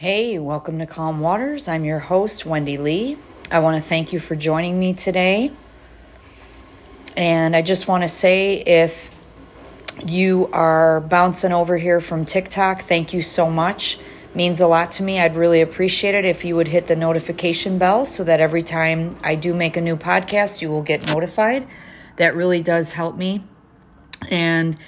Hey, 0.00 0.38
welcome 0.38 0.78
to 0.78 0.86
Calm 0.86 1.18
Waters. 1.18 1.66
I'm 1.66 1.84
your 1.84 1.98
host, 1.98 2.46
Wendy 2.46 2.78
Lee. 2.78 3.18
I 3.50 3.58
want 3.58 3.82
to 3.82 3.82
thank 3.82 4.12
you 4.12 4.20
for 4.20 4.36
joining 4.36 4.78
me 4.78 4.94
today. 4.94 5.50
And 7.16 7.56
I 7.56 7.62
just 7.62 7.88
want 7.88 8.04
to 8.04 8.08
say 8.08 8.58
if 8.58 9.10
you 10.06 10.50
are 10.52 11.00
bouncing 11.00 11.50
over 11.50 11.76
here 11.76 12.00
from 12.00 12.24
TikTok, 12.24 12.82
thank 12.82 13.12
you 13.12 13.22
so 13.22 13.50
much. 13.50 13.98
Means 14.36 14.60
a 14.60 14.68
lot 14.68 14.92
to 14.92 15.02
me. 15.02 15.18
I'd 15.18 15.34
really 15.34 15.62
appreciate 15.62 16.14
it 16.14 16.24
if 16.24 16.44
you 16.44 16.54
would 16.54 16.68
hit 16.68 16.86
the 16.86 16.94
notification 16.94 17.76
bell 17.78 18.04
so 18.04 18.22
that 18.22 18.38
every 18.38 18.62
time 18.62 19.16
I 19.24 19.34
do 19.34 19.52
make 19.52 19.76
a 19.76 19.80
new 19.80 19.96
podcast, 19.96 20.62
you 20.62 20.70
will 20.70 20.82
get 20.82 21.08
notified. 21.08 21.66
That 22.18 22.36
really 22.36 22.62
does 22.62 22.92
help 22.92 23.16
me. 23.16 23.42
And 24.30 24.78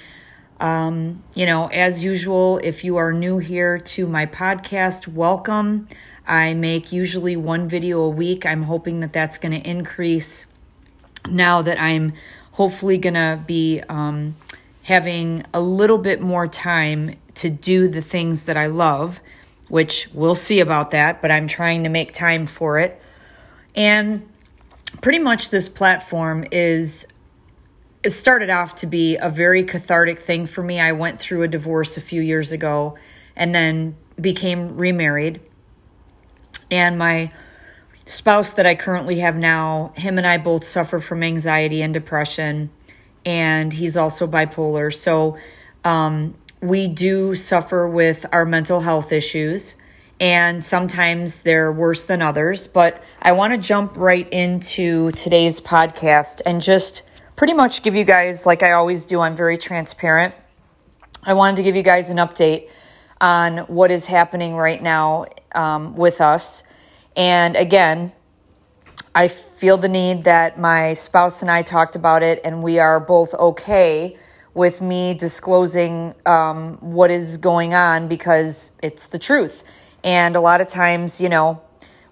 um, 0.61 1.23
you 1.33 1.47
know, 1.47 1.67
as 1.67 2.03
usual, 2.03 2.59
if 2.63 2.83
you 2.83 2.97
are 2.97 3.11
new 3.11 3.39
here 3.39 3.79
to 3.79 4.05
my 4.05 4.27
podcast, 4.27 5.07
welcome. 5.07 5.87
I 6.27 6.53
make 6.53 6.91
usually 6.91 7.35
one 7.35 7.67
video 7.67 8.01
a 8.01 8.09
week. 8.09 8.45
I'm 8.45 8.63
hoping 8.63 8.99
that 8.99 9.11
that's 9.11 9.39
going 9.39 9.59
to 9.59 9.69
increase 9.69 10.45
now 11.27 11.63
that 11.63 11.81
I'm 11.81 12.13
hopefully 12.53 12.99
going 12.99 13.15
to 13.15 13.41
be 13.45 13.81
um, 13.89 14.35
having 14.83 15.43
a 15.51 15.59
little 15.59 15.97
bit 15.97 16.21
more 16.21 16.47
time 16.47 17.15
to 17.35 17.49
do 17.49 17.87
the 17.87 18.01
things 18.01 18.43
that 18.43 18.55
I 18.55 18.67
love, 18.67 19.19
which 19.67 20.09
we'll 20.13 20.35
see 20.35 20.59
about 20.59 20.91
that, 20.91 21.23
but 21.23 21.31
I'm 21.31 21.47
trying 21.47 21.83
to 21.85 21.89
make 21.89 22.13
time 22.13 22.45
for 22.45 22.77
it. 22.77 23.01
And 23.75 24.29
pretty 25.01 25.19
much 25.19 25.49
this 25.49 25.69
platform 25.69 26.45
is 26.51 27.07
it 28.03 28.09
started 28.09 28.49
off 28.49 28.75
to 28.75 28.87
be 28.87 29.15
a 29.17 29.29
very 29.29 29.63
cathartic 29.63 30.19
thing 30.19 30.47
for 30.47 30.63
me. 30.63 30.79
I 30.79 30.91
went 30.91 31.19
through 31.19 31.43
a 31.43 31.47
divorce 31.47 31.97
a 31.97 32.01
few 32.01 32.21
years 32.21 32.51
ago 32.51 32.97
and 33.35 33.53
then 33.53 33.95
became 34.19 34.77
remarried. 34.77 35.39
And 36.69 36.97
my 36.97 37.31
spouse 38.05 38.53
that 38.53 38.65
I 38.65 38.75
currently 38.75 39.19
have 39.19 39.35
now, 39.35 39.93
him 39.95 40.17
and 40.17 40.25
I 40.25 40.37
both 40.37 40.63
suffer 40.63 40.99
from 40.99 41.21
anxiety 41.21 41.81
and 41.81 41.93
depression, 41.93 42.71
and 43.25 43.71
he's 43.71 43.95
also 43.95 44.25
bipolar. 44.25 44.93
So 44.93 45.37
um, 45.83 46.35
we 46.59 46.87
do 46.87 47.35
suffer 47.35 47.87
with 47.87 48.25
our 48.31 48.45
mental 48.45 48.81
health 48.81 49.11
issues, 49.11 49.75
and 50.19 50.63
sometimes 50.63 51.43
they're 51.43 51.71
worse 51.71 52.03
than 52.03 52.21
others. 52.21 52.67
But 52.67 53.03
I 53.21 53.31
want 53.33 53.53
to 53.53 53.59
jump 53.59 53.95
right 53.95 54.27
into 54.31 55.11
today's 55.11 55.61
podcast 55.61 56.41
and 56.45 56.61
just 56.61 57.03
pretty 57.35 57.53
much 57.53 57.83
give 57.83 57.95
you 57.95 58.03
guys, 58.03 58.45
like 58.45 58.63
I 58.63 58.73
always 58.73 59.05
do, 59.05 59.21
I'm 59.21 59.35
very 59.35 59.57
transparent. 59.57 60.35
I 61.23 61.33
wanted 61.33 61.57
to 61.57 61.63
give 61.63 61.75
you 61.75 61.83
guys 61.83 62.09
an 62.09 62.17
update 62.17 62.69
on 63.19 63.59
what 63.59 63.91
is 63.91 64.07
happening 64.07 64.55
right 64.55 64.81
now 64.81 65.25
um, 65.53 65.95
with 65.95 66.19
us. 66.21 66.63
And 67.15 67.55
again, 67.55 68.13
I 69.13 69.27
feel 69.27 69.77
the 69.77 69.89
need 69.89 70.23
that 70.23 70.59
my 70.59 70.93
spouse 70.93 71.41
and 71.41 71.51
I 71.51 71.63
talked 71.63 71.95
about 71.95 72.23
it, 72.23 72.39
and 72.43 72.63
we 72.63 72.79
are 72.79 72.99
both 72.99 73.33
okay 73.33 74.17
with 74.53 74.81
me 74.81 75.13
disclosing 75.13 76.13
um, 76.25 76.77
what 76.79 77.11
is 77.11 77.37
going 77.37 77.73
on 77.73 78.07
because 78.07 78.71
it's 78.81 79.07
the 79.07 79.19
truth. 79.19 79.63
And 80.03 80.35
a 80.35 80.41
lot 80.41 80.61
of 80.61 80.67
times, 80.67 81.21
you 81.21 81.29
know, 81.29 81.61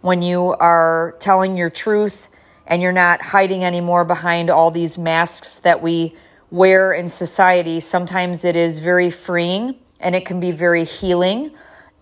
when 0.02 0.22
you 0.22 0.54
are 0.60 1.16
telling 1.20 1.58
your 1.58 1.70
truth, 1.70 2.29
and 2.70 2.82
you're 2.82 2.92
not 2.92 3.22
hiding 3.22 3.66
anymore 3.66 4.06
behind 4.06 4.50
all 4.50 4.72
these 4.72 4.98
masks 4.98 5.58
that 5.60 5.82
we 5.82 6.16
wear 6.52 6.94
in 6.94 7.10
society. 7.10 7.80
Sometimes 7.80 8.46
it 8.46 8.56
is 8.56 8.80
very 8.80 9.10
freeing 9.10 9.76
and 10.00 10.16
it 10.16 10.26
can 10.26 10.40
be 10.40 10.52
very 10.52 10.86
healing. 10.86 11.52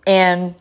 And 0.06 0.54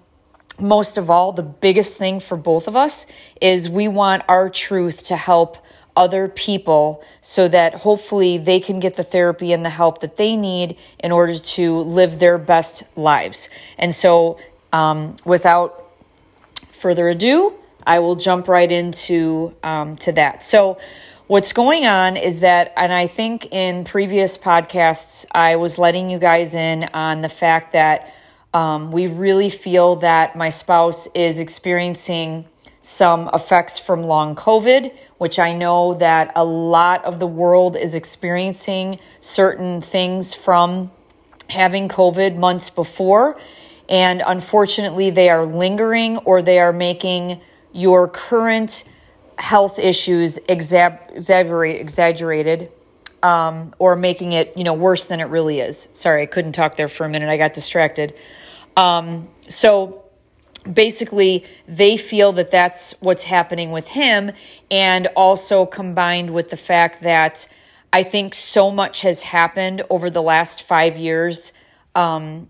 most 0.60 0.98
of 0.98 1.10
all, 1.10 1.34
the 1.34 1.44
biggest 1.44 1.98
thing 1.98 2.20
for 2.22 2.38
both 2.38 2.68
of 2.68 2.76
us 2.76 3.06
is 3.42 3.70
we 3.70 3.88
want 3.88 4.24
our 4.28 4.50
truth 4.50 5.06
to 5.06 5.18
help 5.18 5.58
other 5.96 6.28
people 6.30 7.04
so 7.22 7.48
that 7.48 7.74
hopefully 7.74 8.38
they 8.38 8.60
can 8.60 8.80
get 8.80 8.96
the 8.96 9.04
therapy 9.04 9.52
and 9.52 9.66
the 9.66 9.70
help 9.70 10.00
that 10.02 10.16
they 10.16 10.36
need 10.36 10.78
in 11.00 11.12
order 11.12 11.38
to 11.38 11.80
live 11.80 12.20
their 12.20 12.38
best 12.38 12.84
lives. 12.96 13.50
And 13.78 13.94
so, 13.94 14.40
um, 14.72 15.16
without 15.26 15.92
further 16.72 17.10
ado, 17.10 17.54
I 17.88 18.00
will 18.00 18.18
jump 18.18 18.50
right 18.50 18.72
into 18.72 19.56
um, 19.64 19.96
to 19.98 20.12
that. 20.12 20.44
So, 20.44 20.78
what's 21.28 21.54
going 21.54 21.86
on 21.86 22.18
is 22.18 22.42
that, 22.42 22.74
and 22.76 22.92
I 22.92 23.08
think 23.08 23.48
in 23.52 23.86
previous 23.86 24.38
podcasts, 24.38 25.26
I 25.32 25.56
was 25.56 25.78
letting 25.78 26.10
you 26.10 26.20
guys 26.20 26.54
in 26.54 26.84
on 26.94 27.22
the 27.22 27.30
fact 27.30 27.74
that 27.74 28.14
um, 28.54 28.92
we 28.92 29.08
really 29.08 29.50
feel 29.50 29.96
that 29.98 30.36
my 30.36 30.50
spouse 30.50 31.08
is 31.16 31.40
experiencing 31.40 32.46
some 32.82 33.30
effects 33.34 33.80
from 33.80 34.04
long 34.04 34.36
COVID, 34.36 34.94
which 35.18 35.40
I 35.40 35.54
know 35.54 35.94
that 35.96 36.32
a 36.36 36.44
lot 36.44 37.06
of 37.06 37.20
the 37.20 37.28
world 37.28 37.78
is 37.78 37.96
experiencing 37.96 39.00
certain 39.22 39.82
things 39.82 40.34
from 40.34 40.92
having 41.50 41.88
COVID 41.88 42.36
months 42.36 42.70
before. 42.70 43.40
And 43.88 44.22
unfortunately, 44.26 45.10
they 45.10 45.30
are 45.30 45.46
lingering 45.46 46.18
or 46.20 46.42
they 46.42 46.60
are 46.60 46.74
making 46.74 47.40
your 47.78 48.08
current 48.08 48.84
health 49.38 49.78
issues 49.78 50.40
exaggerate, 50.50 51.80
exaggerated 51.80 52.72
um, 53.22 53.74
or 53.78 53.96
making 53.96 54.32
it 54.32 54.54
you 54.58 54.64
know 54.64 54.74
worse 54.74 55.06
than 55.06 55.20
it 55.20 55.26
really 55.26 55.60
is. 55.60 55.88
Sorry 55.94 56.24
i 56.24 56.26
couldn't 56.26 56.54
talk 56.54 56.76
there 56.76 56.90
for 56.90 57.06
a 57.06 57.10
minute. 57.10 57.30
I 57.30 57.38
got 57.38 57.54
distracted. 57.54 58.16
Um, 58.76 59.28
so 59.48 60.04
basically 60.72 61.46
they 61.68 61.98
feel 61.98 62.34
that 62.34 62.52
that's 62.52 62.94
what's 63.00 63.24
happening 63.24 63.72
with 63.72 63.88
him 63.88 64.32
and 64.70 65.08
also 65.16 65.66
combined 65.66 66.34
with 66.34 66.50
the 66.50 66.58
fact 66.58 67.04
that 67.04 67.48
i 67.94 68.04
think 68.04 68.36
so 68.36 68.70
much 68.70 69.00
has 69.00 69.24
happened 69.24 69.82
over 69.90 70.10
the 70.10 70.22
last 70.22 70.62
five 70.64 70.98
years 70.98 71.54
um, 71.96 72.50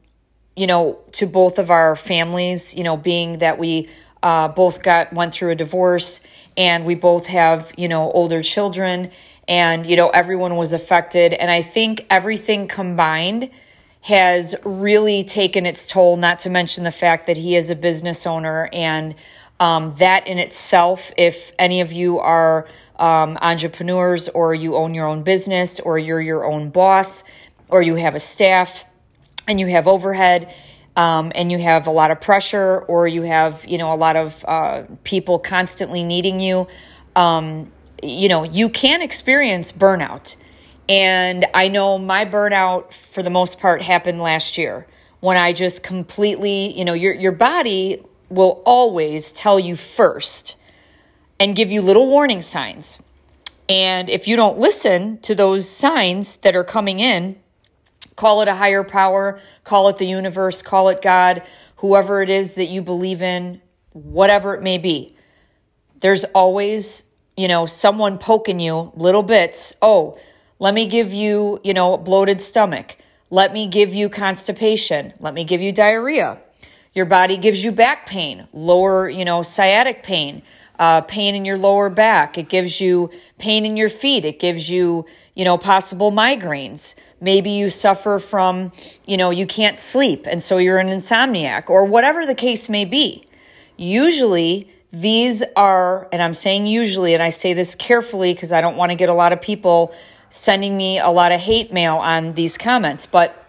you 0.55 0.65
know 0.65 0.97
to 1.11 1.27
both 1.27 1.59
of 1.59 1.69
our 1.69 1.95
families 1.95 2.73
you 2.73 2.83
know 2.83 2.97
being 2.97 3.37
that 3.37 3.59
we 3.59 3.87
uh, 4.27 4.49
both 4.49 4.83
got 4.83 5.13
went 5.13 5.33
through 5.33 5.51
a 5.51 5.55
divorce, 5.55 6.19
and 6.57 6.85
we 6.85 6.95
both 6.95 7.27
have 7.27 7.71
you 7.77 7.87
know 7.87 8.11
older 8.11 8.43
children, 8.43 9.09
and 9.47 9.87
you 9.87 9.95
know 9.95 10.09
everyone 10.09 10.57
was 10.57 10.73
affected. 10.73 11.31
And 11.31 11.49
I 11.49 11.61
think 11.61 12.05
everything 12.09 12.67
combined 12.67 13.49
has 14.01 14.53
really 14.65 15.23
taken 15.23 15.65
its 15.65 15.87
toll. 15.87 16.17
Not 16.17 16.41
to 16.41 16.49
mention 16.49 16.83
the 16.83 16.91
fact 16.91 17.25
that 17.27 17.37
he 17.37 17.55
is 17.55 17.69
a 17.69 17.75
business 17.75 18.27
owner, 18.27 18.69
and 18.73 19.15
um, 19.61 19.95
that 19.97 20.27
in 20.27 20.39
itself, 20.39 21.09
if 21.15 21.53
any 21.57 21.79
of 21.79 21.93
you 21.93 22.19
are 22.19 22.67
um, 22.99 23.37
entrepreneurs 23.41 24.27
or 24.27 24.53
you 24.53 24.75
own 24.75 24.93
your 24.93 25.07
own 25.07 25.23
business 25.23 25.79
or 25.79 25.97
you're 25.97 26.19
your 26.19 26.43
own 26.43 26.69
boss 26.69 27.23
or 27.69 27.81
you 27.81 27.95
have 27.95 28.13
a 28.13 28.19
staff 28.19 28.83
and 29.47 29.57
you 29.57 29.67
have 29.67 29.87
overhead 29.87 30.53
um, 30.97 31.31
and 31.33 31.49
you 31.51 31.57
have 31.59 31.87
a 31.87 31.91
lot 31.91 32.11
of 32.11 32.19
pressure 32.19 32.79
or 32.89 33.07
you 33.07 33.21
have 33.21 33.65
you 33.65 33.77
know 33.77 33.93
a 33.93 33.95
lot 33.95 34.17
of 34.17 34.43
uh, 34.45 34.83
people 35.05 35.39
constantly 35.39 36.03
needing 36.03 36.41
you 36.41 36.67
um, 37.15 37.71
you 38.03 38.27
know 38.27 38.43
you 38.43 38.67
can 38.67 39.01
experience 39.01 39.71
burnout. 39.71 40.35
And 40.89 41.45
i 41.53 41.67
know 41.67 41.97
my 41.97 42.25
burnout 42.25 42.93
for 42.93 43.21
the 43.21 43.29
most 43.29 43.59
part 43.59 43.81
happened 43.81 44.21
last 44.21 44.57
year 44.57 44.87
when 45.19 45.35
i 45.35 45.51
just 45.51 45.83
completely 45.83 46.77
you 46.77 46.85
know 46.85 46.93
your, 46.93 47.13
your 47.13 47.33
body 47.33 48.01
will 48.29 48.61
always 48.65 49.31
tell 49.31 49.59
you 49.59 49.75
first 49.75 50.55
and 51.39 51.55
give 51.55 51.71
you 51.71 51.81
little 51.81 52.07
warning 52.07 52.41
signs. 52.41 52.99
And 53.69 54.09
if 54.09 54.27
you 54.27 54.35
don't 54.35 54.57
listen 54.57 55.19
to 55.19 55.35
those 55.35 55.69
signs 55.69 56.37
that 56.37 56.55
are 56.55 56.63
coming 56.63 56.99
in 56.99 57.37
Call 58.17 58.41
it 58.41 58.49
a 58.49 58.55
higher 58.55 58.83
power, 58.83 59.39
call 59.63 59.87
it 59.87 59.99
the 59.99 60.07
universe, 60.07 60.61
call 60.61 60.89
it 60.89 61.01
God, 61.01 61.43
whoever 61.77 62.21
it 62.21 62.29
is 62.29 62.55
that 62.55 62.67
you 62.67 62.81
believe 62.81 63.21
in, 63.21 63.61
whatever 63.93 64.55
it 64.55 64.63
may 64.63 64.79
be. 64.79 65.15
There's 66.01 66.23
always, 66.25 67.03
you 67.37 67.47
know, 67.47 67.67
someone 67.67 68.17
poking 68.17 68.59
you 68.59 68.91
little 68.95 69.23
bits. 69.23 69.75
Oh, 69.81 70.17
let 70.57 70.73
me 70.73 70.87
give 70.87 71.13
you, 71.13 71.61
you 71.63 71.75
know, 71.75 71.95
bloated 71.95 72.41
stomach. 72.41 72.97
Let 73.29 73.53
me 73.53 73.67
give 73.67 73.93
you 73.93 74.09
constipation. 74.09 75.13
Let 75.19 75.35
me 75.35 75.43
give 75.43 75.61
you 75.61 75.71
diarrhea. 75.71 76.39
Your 76.93 77.05
body 77.05 77.37
gives 77.37 77.63
you 77.63 77.71
back 77.71 78.07
pain, 78.07 78.47
lower, 78.51 79.07
you 79.07 79.25
know, 79.25 79.43
sciatic 79.43 80.01
pain, 80.01 80.41
uh, 80.79 81.01
pain 81.01 81.35
in 81.35 81.45
your 81.45 81.59
lower 81.59 81.89
back. 81.89 82.39
It 82.39 82.49
gives 82.49 82.81
you 82.81 83.11
pain 83.37 83.63
in 83.63 83.77
your 83.77 83.89
feet. 83.89 84.25
It 84.25 84.39
gives 84.39 84.71
you, 84.71 85.05
you 85.35 85.45
know, 85.45 85.59
possible 85.59 86.11
migraines. 86.11 86.95
Maybe 87.19 87.51
you 87.51 87.69
suffer 87.69 88.19
from, 88.19 88.71
you 89.05 89.17
know, 89.17 89.31
you 89.31 89.47
can't 89.47 89.79
sleep 89.79 90.27
and 90.27 90.41
so 90.41 90.57
you're 90.57 90.79
an 90.79 90.87
insomniac 90.87 91.69
or 91.69 91.85
whatever 91.85 92.25
the 92.25 92.35
case 92.35 92.69
may 92.69 92.85
be. 92.85 93.27
Usually, 93.75 94.71
these 94.91 95.43
are, 95.55 96.07
and 96.11 96.21
I'm 96.21 96.33
saying 96.33 96.67
usually, 96.67 97.13
and 97.13 97.21
I 97.21 97.29
say 97.29 97.53
this 97.53 97.75
carefully 97.75 98.33
because 98.33 98.51
I 98.51 98.61
don't 98.61 98.77
want 98.77 98.91
to 98.91 98.95
get 98.95 99.09
a 99.09 99.13
lot 99.13 99.33
of 99.33 99.41
people 99.41 99.93
sending 100.29 100.77
me 100.77 100.99
a 100.99 101.09
lot 101.09 101.31
of 101.31 101.39
hate 101.41 101.73
mail 101.73 101.95
on 101.95 102.33
these 102.33 102.57
comments, 102.57 103.05
but 103.05 103.43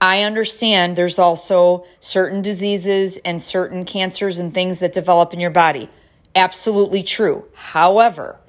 I 0.00 0.24
understand 0.24 0.96
there's 0.96 1.18
also 1.18 1.86
certain 2.00 2.42
diseases 2.42 3.18
and 3.18 3.40
certain 3.40 3.84
cancers 3.84 4.38
and 4.38 4.52
things 4.52 4.80
that 4.80 4.92
develop 4.92 5.32
in 5.32 5.38
your 5.38 5.50
body. 5.50 5.88
Absolutely 6.34 7.02
true. 7.02 7.44
However, 7.54 8.40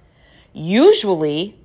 usually 0.52 1.60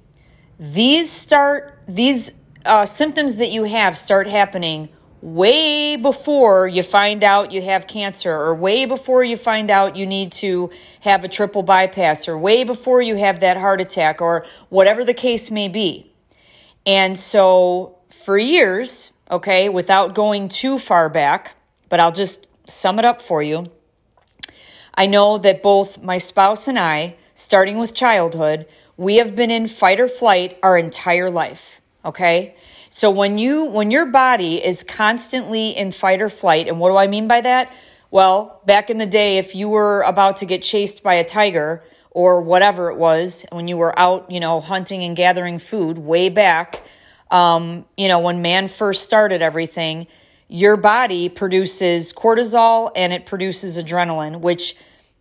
these 0.58 1.10
start, 1.10 1.78
these 1.88 2.32
uh, 2.68 2.84
symptoms 2.84 3.36
that 3.36 3.50
you 3.50 3.64
have 3.64 3.96
start 3.96 4.28
happening 4.28 4.90
way 5.20 5.96
before 5.96 6.68
you 6.68 6.82
find 6.82 7.24
out 7.24 7.50
you 7.50 7.62
have 7.62 7.86
cancer, 7.86 8.32
or 8.32 8.54
way 8.54 8.84
before 8.84 9.24
you 9.24 9.36
find 9.36 9.70
out 9.70 9.96
you 9.96 10.06
need 10.06 10.30
to 10.30 10.70
have 11.00 11.24
a 11.24 11.28
triple 11.28 11.62
bypass, 11.62 12.28
or 12.28 12.38
way 12.38 12.62
before 12.62 13.02
you 13.02 13.16
have 13.16 13.40
that 13.40 13.56
heart 13.56 13.80
attack, 13.80 14.20
or 14.20 14.44
whatever 14.68 15.04
the 15.04 15.14
case 15.14 15.50
may 15.50 15.68
be. 15.68 16.12
And 16.86 17.18
so, 17.18 17.98
for 18.10 18.38
years, 18.38 19.12
okay, 19.30 19.68
without 19.68 20.14
going 20.14 20.48
too 20.48 20.78
far 20.78 21.08
back, 21.08 21.52
but 21.88 21.98
I'll 21.98 22.12
just 22.12 22.46
sum 22.68 22.98
it 22.98 23.04
up 23.04 23.20
for 23.20 23.42
you. 23.42 23.66
I 24.94 25.06
know 25.06 25.38
that 25.38 25.62
both 25.62 26.02
my 26.02 26.18
spouse 26.18 26.68
and 26.68 26.78
I, 26.78 27.16
starting 27.34 27.78
with 27.78 27.94
childhood, 27.94 28.66
we 28.96 29.16
have 29.16 29.36
been 29.36 29.50
in 29.50 29.68
fight 29.68 30.00
or 30.00 30.08
flight 30.08 30.58
our 30.62 30.76
entire 30.76 31.30
life, 31.30 31.80
okay? 32.04 32.56
So 32.98 33.12
when 33.12 33.38
you 33.38 33.64
when 33.66 33.92
your 33.92 34.06
body 34.06 34.56
is 34.56 34.82
constantly 34.82 35.68
in 35.68 35.92
fight 35.92 36.20
or 36.20 36.28
flight, 36.28 36.66
and 36.66 36.80
what 36.80 36.88
do 36.90 36.96
I 36.96 37.06
mean 37.06 37.28
by 37.28 37.40
that? 37.42 37.72
Well, 38.10 38.60
back 38.66 38.90
in 38.90 38.98
the 38.98 39.06
day 39.06 39.38
if 39.38 39.54
you 39.54 39.68
were 39.68 40.02
about 40.02 40.38
to 40.38 40.46
get 40.46 40.62
chased 40.62 41.04
by 41.04 41.14
a 41.14 41.24
tiger 41.24 41.84
or 42.10 42.42
whatever 42.42 42.90
it 42.90 42.96
was 42.96 43.46
when 43.52 43.68
you 43.68 43.76
were 43.76 43.96
out, 43.96 44.32
you 44.32 44.40
know, 44.40 44.58
hunting 44.58 45.04
and 45.04 45.16
gathering 45.16 45.60
food 45.60 45.96
way 45.96 46.28
back, 46.28 46.82
um, 47.30 47.84
you 47.96 48.08
know, 48.08 48.18
when 48.18 48.42
man 48.42 48.66
first 48.66 49.04
started 49.04 49.42
everything, 49.42 50.08
your 50.48 50.76
body 50.76 51.28
produces 51.28 52.12
cortisol 52.12 52.90
and 52.96 53.12
it 53.12 53.26
produces 53.26 53.78
adrenaline, 53.78 54.40
which, 54.40 54.74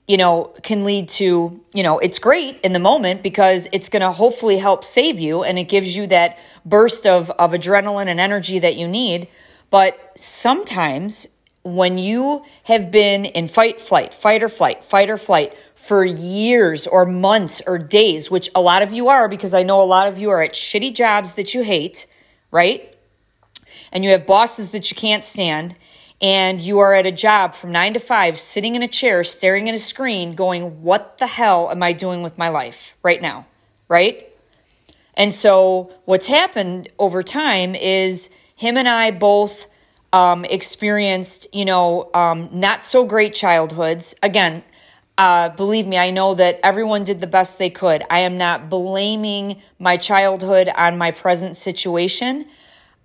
you 0.08 0.16
know, 0.16 0.54
can 0.64 0.86
lead 0.86 1.10
to, 1.10 1.60
you 1.74 1.84
know, 1.84 2.00
it's 2.00 2.18
great 2.18 2.60
in 2.62 2.72
the 2.72 2.80
moment 2.80 3.22
because 3.22 3.68
it's 3.74 3.90
going 3.90 4.02
to 4.02 4.12
hopefully 4.12 4.58
help 4.58 4.86
save 4.86 5.20
you 5.20 5.44
and 5.44 5.60
it 5.60 5.66
gives 5.66 5.96
you 5.96 6.08
that 6.08 6.38
burst 6.66 7.06
of, 7.06 7.30
of 7.32 7.52
adrenaline 7.52 8.08
and 8.08 8.20
energy 8.20 8.60
that 8.60 8.78
you 8.78 8.88
need. 8.88 9.28
But 9.70 10.14
sometimes 10.16 11.28
when 11.64 11.98
you 11.98 12.46
have 12.64 12.90
been 12.90 13.26
in 13.26 13.50
fight, 13.50 13.82
flight, 13.82 14.14
fight 14.14 14.42
or 14.42 14.48
flight, 14.48 14.86
fight 14.86 15.10
or 15.10 15.18
flight 15.18 15.54
for 15.76 16.06
years 16.06 16.88
or 16.88 17.06
months 17.06 17.62
or 17.68 17.78
days, 17.78 18.32
which 18.32 18.50
a 18.56 18.62
lot 18.62 18.82
of 18.82 18.94
you 18.94 19.10
are 19.10 19.28
because 19.28 19.54
I 19.54 19.64
know 19.64 19.82
a 19.82 19.84
lot 19.84 20.08
of 20.08 20.18
you 20.18 20.30
are 20.30 20.42
at 20.42 20.54
shitty 20.54 20.96
jobs 20.96 21.34
that 21.34 21.54
you 21.54 21.64
hate, 21.64 22.08
right? 22.52 22.96
And 23.92 24.06
you 24.06 24.12
have 24.12 24.26
bosses 24.26 24.72
that 24.72 24.90
you 24.90 24.96
can't 24.96 25.26
stand, 25.26 25.76
and 26.22 26.60
you 26.60 26.80
are 26.80 26.94
at 26.94 27.06
a 27.06 27.12
job 27.12 27.54
from 27.54 27.72
nine 27.72 27.94
to 27.94 28.00
five, 28.00 28.40
sitting 28.40 28.76
in 28.76 28.84
a 28.84 28.88
chair, 28.88 29.24
staring 29.24 29.70
at 29.70 29.76
a 29.76 29.80
screen, 29.80 30.36
going, 30.36 30.82
What 30.82 31.18
the 31.18 31.28
hell 31.28 31.70
am 31.70 31.84
I 31.84 31.94
doing 31.94 32.24
with 32.24 32.38
my 32.38 32.50
life 32.50 32.96
right 33.04 33.22
now? 33.22 33.46
Right? 33.88 34.28
And 35.14 35.34
so 35.34 35.92
what's 36.06 36.28
happened 36.28 36.90
over 37.00 37.24
time 37.24 37.76
is 37.76 38.30
him 38.56 38.78
and 38.78 38.88
I 38.88 39.12
both 39.12 39.68
um, 40.14 40.46
experienced, 40.46 41.48
you 41.54 41.66
know, 41.66 42.10
um, 42.14 42.50
not 42.52 42.86
so 42.86 43.06
great 43.06 43.34
childhoods. 43.34 44.16
Again, 44.24 44.64
uh, 45.18 45.50
believe 45.50 45.88
me, 45.88 45.98
I 45.98 46.12
know 46.12 46.36
that 46.36 46.60
everyone 46.64 47.04
did 47.04 47.20
the 47.20 47.28
best 47.28 47.58
they 47.58 47.72
could. 47.72 48.04
I 48.10 48.20
am 48.20 48.38
not 48.38 48.70
blaming 48.70 49.62
my 49.80 49.98
childhood 49.98 50.70
on 50.70 50.98
my 50.98 51.12
present 51.12 51.56
situation. 51.56 52.46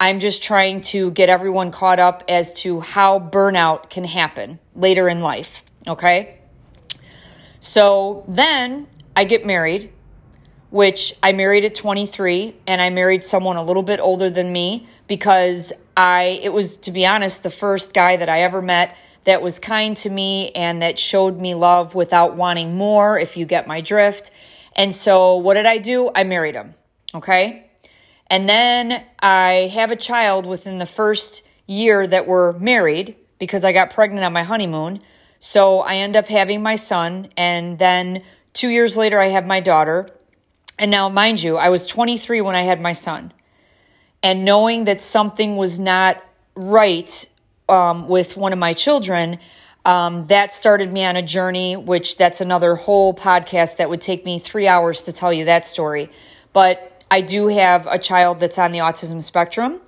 I'm 0.00 0.18
just 0.20 0.42
trying 0.42 0.80
to 0.82 1.10
get 1.12 1.28
everyone 1.28 1.70
caught 1.70 1.98
up 1.98 2.24
as 2.28 2.54
to 2.54 2.80
how 2.80 3.18
burnout 3.18 3.88
can 3.90 4.04
happen 4.04 4.58
later 4.74 5.08
in 5.08 5.20
life. 5.20 5.62
Okay. 5.86 6.38
So 7.60 8.24
then 8.26 8.88
I 9.14 9.24
get 9.24 9.46
married, 9.46 9.92
which 10.70 11.14
I 11.22 11.32
married 11.32 11.64
at 11.64 11.74
23, 11.74 12.56
and 12.66 12.80
I 12.80 12.90
married 12.90 13.22
someone 13.24 13.56
a 13.56 13.62
little 13.62 13.84
bit 13.84 14.00
older 14.00 14.30
than 14.30 14.52
me 14.52 14.88
because 15.06 15.72
I, 15.96 16.40
it 16.42 16.52
was, 16.52 16.76
to 16.78 16.90
be 16.90 17.06
honest, 17.06 17.42
the 17.42 17.50
first 17.50 17.94
guy 17.94 18.16
that 18.16 18.28
I 18.28 18.42
ever 18.42 18.60
met 18.62 18.96
that 19.24 19.42
was 19.42 19.58
kind 19.58 19.96
to 19.98 20.10
me 20.10 20.50
and 20.50 20.82
that 20.82 20.98
showed 20.98 21.40
me 21.40 21.54
love 21.54 21.94
without 21.94 22.36
wanting 22.36 22.76
more, 22.76 23.18
if 23.18 23.36
you 23.36 23.46
get 23.46 23.66
my 23.66 23.80
drift. 23.80 24.30
And 24.74 24.92
so, 24.94 25.36
what 25.36 25.54
did 25.54 25.66
I 25.66 25.78
do? 25.78 26.10
I 26.14 26.24
married 26.24 26.54
him. 26.54 26.74
Okay. 27.14 27.70
And 28.32 28.48
then 28.48 29.04
I 29.18 29.70
have 29.74 29.90
a 29.90 29.96
child 29.96 30.46
within 30.46 30.78
the 30.78 30.86
first 30.86 31.42
year 31.66 32.06
that 32.06 32.26
we're 32.26 32.52
married 32.54 33.14
because 33.38 33.62
I 33.62 33.72
got 33.72 33.90
pregnant 33.90 34.24
on 34.24 34.32
my 34.32 34.42
honeymoon. 34.42 35.02
So 35.38 35.80
I 35.80 35.96
end 35.96 36.16
up 36.16 36.28
having 36.28 36.62
my 36.62 36.76
son. 36.76 37.28
And 37.36 37.78
then 37.78 38.22
two 38.54 38.70
years 38.70 38.96
later, 38.96 39.20
I 39.20 39.26
have 39.26 39.44
my 39.44 39.60
daughter. 39.60 40.08
And 40.78 40.90
now, 40.90 41.10
mind 41.10 41.42
you, 41.42 41.58
I 41.58 41.68
was 41.68 41.86
23 41.86 42.40
when 42.40 42.56
I 42.56 42.62
had 42.62 42.80
my 42.80 42.94
son. 42.94 43.34
And 44.22 44.46
knowing 44.46 44.86
that 44.86 45.02
something 45.02 45.56
was 45.56 45.78
not 45.78 46.24
right 46.54 47.28
um, 47.68 48.08
with 48.08 48.38
one 48.38 48.54
of 48.54 48.58
my 48.58 48.72
children, 48.72 49.40
um, 49.84 50.26
that 50.28 50.54
started 50.54 50.90
me 50.90 51.04
on 51.04 51.16
a 51.16 51.22
journey, 51.22 51.76
which 51.76 52.16
that's 52.16 52.40
another 52.40 52.76
whole 52.76 53.12
podcast 53.12 53.76
that 53.76 53.90
would 53.90 54.00
take 54.00 54.24
me 54.24 54.38
three 54.38 54.68
hours 54.68 55.02
to 55.02 55.12
tell 55.12 55.34
you 55.34 55.44
that 55.44 55.66
story. 55.66 56.08
But 56.54 56.91
I 57.12 57.20
do 57.20 57.48
have 57.48 57.86
a 57.86 57.98
child 57.98 58.40
that's 58.40 58.56
on 58.56 58.72
the 58.72 58.78
autism 58.78 59.22
spectrum, 59.22 59.82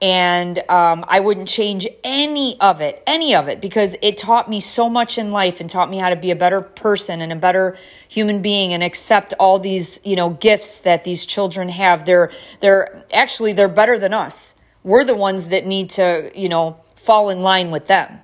and 0.00 0.58
um, 0.70 1.04
I 1.06 1.20
wouldn't 1.20 1.46
change 1.46 1.86
any 2.02 2.58
of 2.58 2.80
it, 2.80 3.02
any 3.06 3.34
of 3.34 3.48
it, 3.48 3.60
because 3.60 3.96
it 4.00 4.16
taught 4.16 4.48
me 4.48 4.60
so 4.60 4.88
much 4.88 5.18
in 5.18 5.30
life 5.30 5.60
and 5.60 5.68
taught 5.68 5.90
me 5.90 5.98
how 5.98 6.08
to 6.08 6.16
be 6.16 6.30
a 6.30 6.36
better 6.36 6.62
person 6.62 7.20
and 7.20 7.34
a 7.34 7.36
better 7.36 7.76
human 8.08 8.40
being 8.40 8.72
and 8.72 8.82
accept 8.82 9.34
all 9.38 9.58
these, 9.58 10.00
you 10.04 10.16
know, 10.16 10.30
gifts 10.30 10.78
that 10.78 11.04
these 11.04 11.26
children 11.26 11.68
have. 11.68 12.06
They're 12.06 12.30
they're 12.60 13.04
actually 13.12 13.52
they're 13.52 13.68
better 13.68 13.98
than 13.98 14.14
us. 14.14 14.54
We're 14.82 15.04
the 15.04 15.14
ones 15.14 15.48
that 15.48 15.66
need 15.66 15.90
to, 15.90 16.32
you 16.34 16.48
know 16.48 16.80
fall 16.96 17.30
in 17.30 17.42
line 17.42 17.70
with 17.70 17.86
them. 17.86 18.20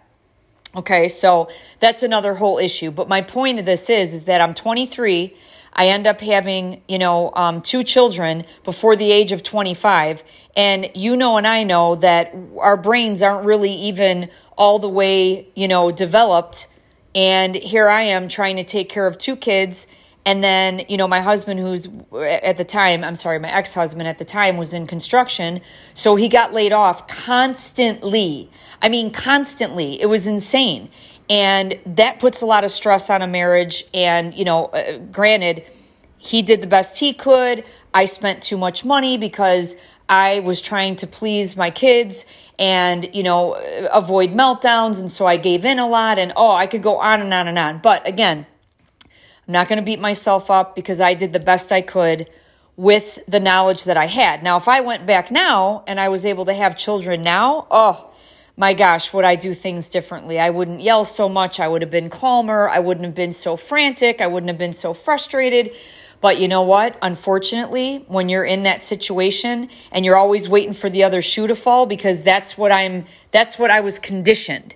Okay, 0.76 1.08
so 1.08 1.48
that's 1.80 2.02
another 2.02 2.34
whole 2.34 2.58
issue. 2.58 2.90
But 2.90 3.08
my 3.08 3.22
point 3.22 3.58
of 3.58 3.64
this 3.64 3.88
is, 3.88 4.12
is 4.12 4.24
that 4.24 4.42
I'm 4.42 4.52
23. 4.52 5.34
I 5.72 5.88
end 5.88 6.06
up 6.06 6.20
having, 6.20 6.82
you 6.86 6.98
know, 6.98 7.32
um, 7.34 7.62
two 7.62 7.82
children 7.82 8.44
before 8.62 8.94
the 8.94 9.10
age 9.10 9.32
of 9.32 9.42
25. 9.42 10.22
And 10.54 10.90
you 10.94 11.16
know, 11.16 11.38
and 11.38 11.46
I 11.46 11.62
know 11.62 11.94
that 11.96 12.34
our 12.58 12.76
brains 12.76 13.22
aren't 13.22 13.46
really 13.46 13.72
even 13.72 14.28
all 14.58 14.78
the 14.78 14.88
way, 14.88 15.48
you 15.54 15.66
know, 15.66 15.90
developed. 15.90 16.66
And 17.14 17.54
here 17.54 17.88
I 17.88 18.02
am 18.02 18.28
trying 18.28 18.56
to 18.56 18.64
take 18.64 18.90
care 18.90 19.06
of 19.06 19.16
two 19.16 19.36
kids 19.36 19.86
and 20.26 20.42
then, 20.42 20.82
you 20.88 20.96
know, 20.96 21.06
my 21.06 21.20
husband, 21.20 21.60
who's 21.60 21.86
at 22.12 22.58
the 22.58 22.64
time, 22.64 23.04
I'm 23.04 23.14
sorry, 23.14 23.38
my 23.38 23.48
ex 23.48 23.72
husband 23.72 24.08
at 24.08 24.18
the 24.18 24.24
time 24.24 24.56
was 24.56 24.74
in 24.74 24.88
construction. 24.88 25.60
So 25.94 26.16
he 26.16 26.28
got 26.28 26.52
laid 26.52 26.72
off 26.72 27.06
constantly. 27.06 28.50
I 28.82 28.88
mean, 28.88 29.12
constantly. 29.12 30.00
It 30.00 30.06
was 30.06 30.26
insane. 30.26 30.90
And 31.30 31.78
that 31.86 32.18
puts 32.18 32.42
a 32.42 32.46
lot 32.46 32.64
of 32.64 32.72
stress 32.72 33.08
on 33.08 33.22
a 33.22 33.28
marriage. 33.28 33.84
And, 33.94 34.34
you 34.34 34.44
know, 34.44 34.66
uh, 34.66 34.98
granted, 34.98 35.62
he 36.18 36.42
did 36.42 36.60
the 36.60 36.66
best 36.66 36.98
he 36.98 37.12
could. 37.12 37.64
I 37.94 38.06
spent 38.06 38.42
too 38.42 38.58
much 38.58 38.84
money 38.84 39.18
because 39.18 39.76
I 40.08 40.40
was 40.40 40.60
trying 40.60 40.96
to 40.96 41.06
please 41.06 41.56
my 41.56 41.70
kids 41.70 42.26
and, 42.58 43.08
you 43.14 43.22
know, 43.22 43.54
avoid 43.92 44.32
meltdowns. 44.32 44.98
And 44.98 45.08
so 45.08 45.24
I 45.24 45.36
gave 45.36 45.64
in 45.64 45.78
a 45.78 45.86
lot. 45.86 46.18
And 46.18 46.32
oh, 46.34 46.50
I 46.50 46.66
could 46.66 46.82
go 46.82 46.98
on 46.98 47.20
and 47.20 47.32
on 47.32 47.46
and 47.46 47.56
on. 47.56 47.78
But 47.78 48.08
again, 48.08 48.44
I'm 49.46 49.52
not 49.52 49.68
going 49.68 49.78
to 49.78 49.84
beat 49.84 50.00
myself 50.00 50.50
up 50.50 50.74
because 50.74 51.00
I 51.00 51.14
did 51.14 51.32
the 51.32 51.40
best 51.40 51.70
I 51.70 51.80
could 51.80 52.28
with 52.76 53.18
the 53.28 53.40
knowledge 53.40 53.84
that 53.84 53.96
I 53.96 54.06
had. 54.06 54.42
Now, 54.42 54.56
if 54.56 54.68
I 54.68 54.80
went 54.80 55.06
back 55.06 55.30
now 55.30 55.84
and 55.86 56.00
I 56.00 56.08
was 56.08 56.26
able 56.26 56.46
to 56.46 56.54
have 56.54 56.76
children 56.76 57.22
now, 57.22 57.66
oh 57.70 58.10
my 58.56 58.74
gosh, 58.74 59.12
would 59.12 59.24
I 59.24 59.36
do 59.36 59.54
things 59.54 59.88
differently? 59.88 60.40
I 60.40 60.50
wouldn't 60.50 60.80
yell 60.80 61.04
so 61.04 61.28
much. 61.28 61.60
I 61.60 61.68
would 61.68 61.82
have 61.82 61.90
been 61.90 62.10
calmer. 62.10 62.68
I 62.68 62.80
wouldn't 62.80 63.04
have 63.04 63.14
been 63.14 63.32
so 63.32 63.56
frantic. 63.56 64.20
I 64.20 64.26
wouldn't 64.26 64.48
have 64.48 64.58
been 64.58 64.72
so 64.72 64.94
frustrated. 64.94 65.72
But 66.20 66.40
you 66.40 66.48
know 66.48 66.62
what? 66.62 66.98
Unfortunately, 67.02 68.04
when 68.08 68.28
you're 68.28 68.44
in 68.44 68.62
that 68.64 68.82
situation 68.82 69.68
and 69.92 70.04
you're 70.04 70.16
always 70.16 70.48
waiting 70.48 70.72
for 70.72 70.90
the 70.90 71.04
other 71.04 71.22
shoe 71.22 71.46
to 71.46 71.54
fall 71.54 71.86
because 71.86 72.22
that's 72.22 72.56
what 72.58 72.72
I'm 72.72 73.04
that's 73.30 73.58
what 73.58 73.70
I 73.70 73.80
was 73.80 73.98
conditioned. 73.98 74.74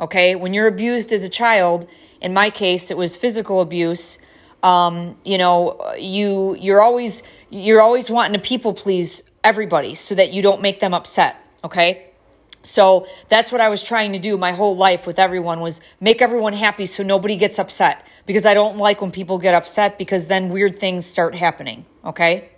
Okay? 0.00 0.34
When 0.34 0.54
you're 0.54 0.66
abused 0.66 1.12
as 1.12 1.22
a 1.22 1.28
child, 1.28 1.86
in 2.20 2.34
my 2.34 2.50
case, 2.50 2.90
it 2.90 2.96
was 2.96 3.16
physical 3.16 3.60
abuse. 3.60 4.18
Um, 4.62 5.16
you 5.24 5.38
know, 5.38 5.94
you 5.98 6.56
you're 6.58 6.82
always 6.82 7.22
you're 7.50 7.80
always 7.80 8.10
wanting 8.10 8.40
to 8.40 8.46
people 8.46 8.74
please 8.74 9.22
everybody 9.44 9.94
so 9.94 10.14
that 10.14 10.32
you 10.32 10.42
don't 10.42 10.62
make 10.62 10.80
them 10.80 10.94
upset. 10.94 11.36
Okay. 11.64 12.04
So 12.64 13.06
that's 13.28 13.52
what 13.52 13.60
I 13.60 13.68
was 13.68 13.82
trying 13.82 14.12
to 14.12 14.18
do 14.18 14.36
my 14.36 14.52
whole 14.52 14.76
life 14.76 15.06
with 15.06 15.18
everyone 15.18 15.60
was 15.60 15.80
make 16.00 16.20
everyone 16.20 16.52
happy 16.52 16.86
so 16.86 17.02
nobody 17.02 17.36
gets 17.36 17.58
upset 17.58 18.04
because 18.26 18.44
I 18.44 18.52
don't 18.52 18.78
like 18.78 19.00
when 19.00 19.12
people 19.12 19.38
get 19.38 19.54
upset 19.54 19.96
because 19.96 20.26
then 20.26 20.50
weird 20.50 20.78
things 20.78 21.06
start 21.06 21.34
happening. 21.34 21.86
Okay. 22.04 22.50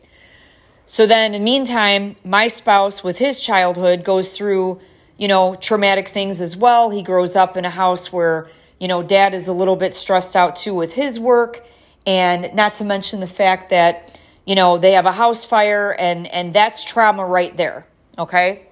So 0.86 1.06
then 1.06 1.26
in 1.26 1.32
the 1.32 1.44
meantime, 1.44 2.16
my 2.24 2.48
spouse 2.48 3.04
with 3.04 3.18
his 3.18 3.40
childhood 3.40 4.02
goes 4.02 4.30
through 4.36 4.80
you 5.20 5.28
know, 5.28 5.54
traumatic 5.54 6.08
things 6.08 6.40
as 6.40 6.56
well. 6.56 6.88
He 6.88 7.02
grows 7.02 7.36
up 7.36 7.58
in 7.58 7.66
a 7.66 7.70
house 7.70 8.10
where, 8.10 8.48
you 8.80 8.88
know, 8.88 9.02
dad 9.02 9.34
is 9.34 9.46
a 9.46 9.52
little 9.52 9.76
bit 9.76 9.94
stressed 9.94 10.34
out 10.34 10.56
too 10.56 10.74
with 10.74 10.94
his 10.94 11.20
work. 11.20 11.64
And 12.06 12.54
not 12.54 12.74
to 12.76 12.84
mention 12.84 13.20
the 13.20 13.26
fact 13.26 13.70
that, 13.70 14.18
you 14.46 14.54
know, 14.54 14.78
they 14.78 14.92
have 14.92 15.06
a 15.06 15.12
house 15.12 15.44
fire 15.44 15.92
and, 15.92 16.26
and 16.26 16.52
that's 16.52 16.82
trauma 16.82 17.24
right 17.24 17.54
there. 17.56 17.86
Okay. 18.18 18.66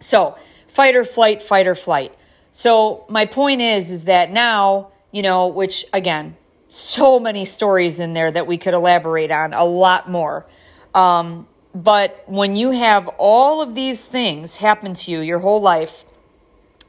So 0.00 0.36
fight 0.68 0.96
or 0.96 1.04
flight, 1.04 1.40
fight 1.40 1.66
or 1.66 1.76
flight. 1.76 2.12
So 2.52 3.06
my 3.08 3.26
point 3.26 3.62
is, 3.62 3.90
is 3.90 4.04
that 4.04 4.30
now, 4.30 4.90
you 5.12 5.22
know, 5.22 5.46
which 5.46 5.86
again, 5.92 6.36
so 6.68 7.20
many 7.20 7.44
stories 7.44 8.00
in 8.00 8.12
there 8.12 8.32
that 8.32 8.48
we 8.48 8.58
could 8.58 8.74
elaborate 8.74 9.30
on, 9.30 9.54
a 9.54 9.64
lot 9.64 10.10
more. 10.10 10.44
Um, 10.92 11.46
but 11.72 12.24
when 12.26 12.56
you 12.56 12.72
have 12.72 13.08
all 13.18 13.62
of 13.62 13.76
these 13.76 14.04
things 14.04 14.56
happen 14.56 14.94
to 14.94 15.10
you 15.12 15.20
your 15.20 15.38
whole 15.38 15.62
life 15.62 16.04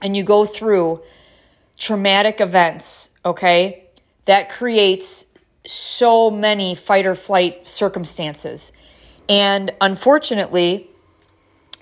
and 0.01 0.17
you 0.17 0.23
go 0.23 0.45
through 0.45 1.01
traumatic 1.77 2.41
events, 2.41 3.09
okay, 3.23 3.85
that 4.25 4.49
creates 4.49 5.25
so 5.65 6.29
many 6.29 6.75
fight 6.75 7.05
or 7.05 7.15
flight 7.15 7.67
circumstances. 7.67 8.71
And 9.27 9.73
unfortunately, 9.81 10.89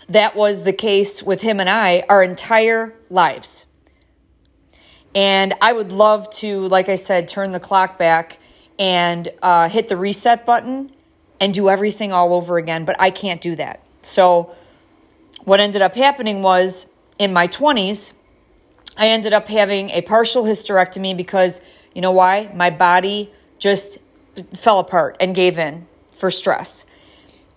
that 0.10 0.36
was 0.36 0.64
the 0.64 0.74
case 0.74 1.22
with 1.24 1.42
him 1.42 1.60
and 1.60 1.70
I 1.70 2.06
our 2.10 2.24
entire 2.24 2.94
lives. 3.10 3.66
And 5.16 5.54
I 5.62 5.74
would 5.74 5.92
love 5.92 6.30
to, 6.36 6.68
like 6.68 6.90
I 6.90 6.96
said, 6.96 7.28
turn 7.28 7.52
the 7.52 7.60
clock 7.60 8.00
back 8.00 8.40
and 8.80 9.32
uh, 9.42 9.70
hit 9.70 9.88
the 9.88 9.98
reset 9.98 10.46
button 10.46 10.92
and 11.40 11.54
do 11.54 11.70
everything 11.70 12.12
all 12.12 12.34
over 12.34 12.58
again, 12.58 12.86
but 12.86 12.96
I 13.00 13.12
can't 13.12 13.42
do 13.42 13.56
that. 13.58 13.84
So, 14.02 14.56
what 15.44 15.60
ended 15.60 15.82
up 15.82 15.94
happening 15.94 16.42
was 16.42 16.88
in 17.20 17.34
my 17.34 17.48
20s, 17.48 18.14
I 18.96 19.10
ended 19.10 19.34
up 19.34 19.48
having 19.48 19.90
a 19.90 20.02
partial 20.02 20.44
hysterectomy 20.44 21.16
because 21.18 21.62
you 21.94 22.02
know 22.02 22.12
why? 22.12 22.52
My 22.54 22.70
body 22.70 23.32
just 23.60 23.98
fell 24.56 24.80
apart 24.80 25.18
and 25.20 25.36
gave 25.36 25.58
in 25.58 25.88
for 26.14 26.32
stress. 26.32 26.86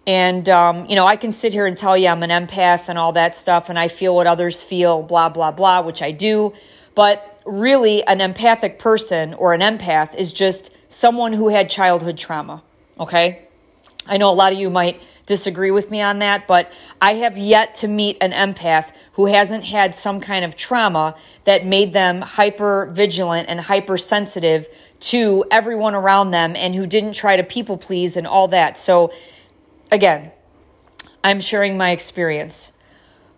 And, 0.06 0.48
um, 0.48 0.86
you 0.86 0.94
know, 0.94 1.06
I 1.06 1.16
can 1.16 1.32
sit 1.32 1.52
here 1.52 1.66
and 1.66 1.76
tell 1.76 1.96
you 1.96 2.08
I'm 2.08 2.22
an 2.22 2.30
empath 2.30 2.88
and 2.88 2.98
all 2.98 3.12
that 3.12 3.34
stuff, 3.34 3.68
and 3.68 3.78
I 3.78 3.88
feel 3.88 4.14
what 4.14 4.26
others 4.26 4.62
feel, 4.62 5.02
blah, 5.02 5.28
blah, 5.28 5.50
blah, 5.50 5.82
which 5.82 6.00
I 6.00 6.12
do. 6.12 6.52
But 6.94 7.40
really, 7.44 8.04
an 8.04 8.20
empathic 8.20 8.78
person 8.78 9.34
or 9.34 9.52
an 9.52 9.60
empath 9.60 10.14
is 10.14 10.32
just 10.32 10.70
someone 10.88 11.32
who 11.32 11.48
had 11.48 11.68
childhood 11.68 12.18
trauma, 12.18 12.62
okay? 13.00 13.45
I 14.06 14.16
know 14.16 14.30
a 14.30 14.34
lot 14.34 14.52
of 14.52 14.58
you 14.58 14.70
might 14.70 15.02
disagree 15.26 15.70
with 15.70 15.90
me 15.90 16.00
on 16.00 16.20
that, 16.20 16.46
but 16.46 16.70
I 17.00 17.14
have 17.14 17.36
yet 17.36 17.74
to 17.76 17.88
meet 17.88 18.16
an 18.20 18.32
empath 18.32 18.92
who 19.14 19.26
hasn't 19.26 19.64
had 19.64 19.94
some 19.94 20.20
kind 20.20 20.44
of 20.44 20.56
trauma 20.56 21.16
that 21.44 21.66
made 21.66 21.92
them 21.92 22.20
hyper 22.20 22.90
vigilant 22.92 23.48
and 23.48 23.60
hypersensitive 23.60 24.68
to 25.00 25.44
everyone 25.50 25.94
around 25.94 26.30
them 26.30 26.54
and 26.54 26.74
who 26.74 26.86
didn't 26.86 27.14
try 27.14 27.36
to 27.36 27.42
people 27.42 27.76
please 27.76 28.16
and 28.16 28.26
all 28.26 28.48
that. 28.48 28.78
So, 28.78 29.12
again, 29.90 30.30
I'm 31.24 31.40
sharing 31.40 31.76
my 31.76 31.90
experience. 31.90 32.72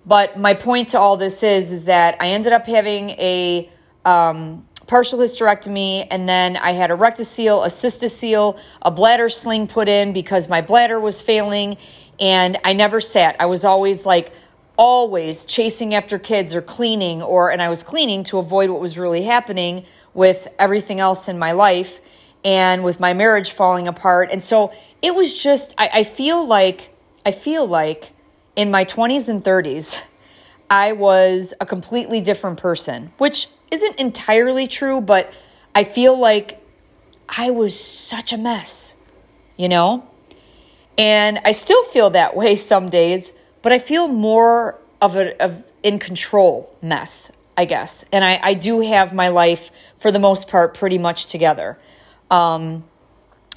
But 0.04 0.38
my 0.38 0.54
point 0.54 0.90
to 0.90 1.00
all 1.00 1.16
this 1.16 1.42
is 1.42 1.72
is 1.72 1.84
that 1.84 2.16
I 2.20 2.28
ended 2.28 2.52
up 2.52 2.66
having 2.66 3.10
a 3.10 3.70
um, 4.04 4.67
partial 4.88 5.20
hysterectomy, 5.20 6.08
and 6.10 6.28
then 6.28 6.56
I 6.56 6.72
had 6.72 6.90
a 6.90 6.94
rectocele, 6.94 7.64
a 7.64 7.68
cystocele, 7.68 8.58
a 8.82 8.90
bladder 8.90 9.28
sling 9.28 9.68
put 9.68 9.88
in 9.88 10.12
because 10.12 10.48
my 10.48 10.60
bladder 10.60 10.98
was 10.98 11.22
failing, 11.22 11.76
and 12.18 12.58
I 12.64 12.72
never 12.72 13.00
sat. 13.00 13.36
I 13.38 13.46
was 13.46 13.64
always 13.64 14.04
like 14.04 14.32
always 14.76 15.44
chasing 15.44 15.94
after 15.94 16.18
kids 16.18 16.54
or 16.54 16.62
cleaning 16.62 17.20
or 17.20 17.50
and 17.50 17.60
I 17.60 17.68
was 17.68 17.82
cleaning 17.82 18.22
to 18.24 18.38
avoid 18.38 18.70
what 18.70 18.80
was 18.80 18.96
really 18.96 19.22
happening 19.22 19.84
with 20.14 20.46
everything 20.56 21.00
else 21.00 21.28
in 21.28 21.36
my 21.36 21.50
life 21.50 22.00
and 22.44 22.84
with 22.84 23.00
my 23.00 23.12
marriage 23.12 23.50
falling 23.50 23.88
apart. 23.88 24.30
And 24.30 24.42
so 24.42 24.72
it 25.02 25.16
was 25.16 25.36
just 25.36 25.74
I, 25.76 25.90
I 25.92 26.04
feel 26.04 26.46
like 26.46 26.94
I 27.26 27.32
feel 27.32 27.66
like 27.66 28.12
in 28.56 28.70
my 28.70 28.84
20s 28.84 29.28
and 29.28 29.44
30s, 29.44 30.00
I 30.70 30.92
was 30.92 31.54
a 31.60 31.66
completely 31.66 32.20
different 32.20 32.58
person, 32.58 33.12
which 33.18 33.48
isn't 33.70 33.96
entirely 33.96 34.66
true, 34.66 35.00
but 35.00 35.32
I 35.74 35.84
feel 35.84 36.18
like 36.18 36.62
I 37.28 37.50
was 37.50 37.78
such 37.78 38.32
a 38.32 38.38
mess, 38.38 38.96
you 39.56 39.68
know? 39.68 40.08
And 40.96 41.40
I 41.44 41.52
still 41.52 41.84
feel 41.84 42.10
that 42.10 42.34
way 42.36 42.54
some 42.72 42.90
days, 42.90 43.32
but 43.62 43.72
I 43.72 43.78
feel 43.78 44.08
more 44.08 44.78
of 45.00 45.16
a 45.16 45.40
of 45.42 45.62
in 45.82 45.98
control 45.98 46.74
mess, 46.82 47.30
I 47.56 47.64
guess. 47.64 48.04
And 48.12 48.24
I, 48.24 48.40
I 48.42 48.54
do 48.54 48.80
have 48.80 49.14
my 49.14 49.28
life 49.28 49.70
for 49.98 50.10
the 50.10 50.18
most 50.18 50.48
part 50.48 50.74
pretty 50.74 50.98
much 50.98 51.26
together. 51.26 51.78
Um, 52.30 52.84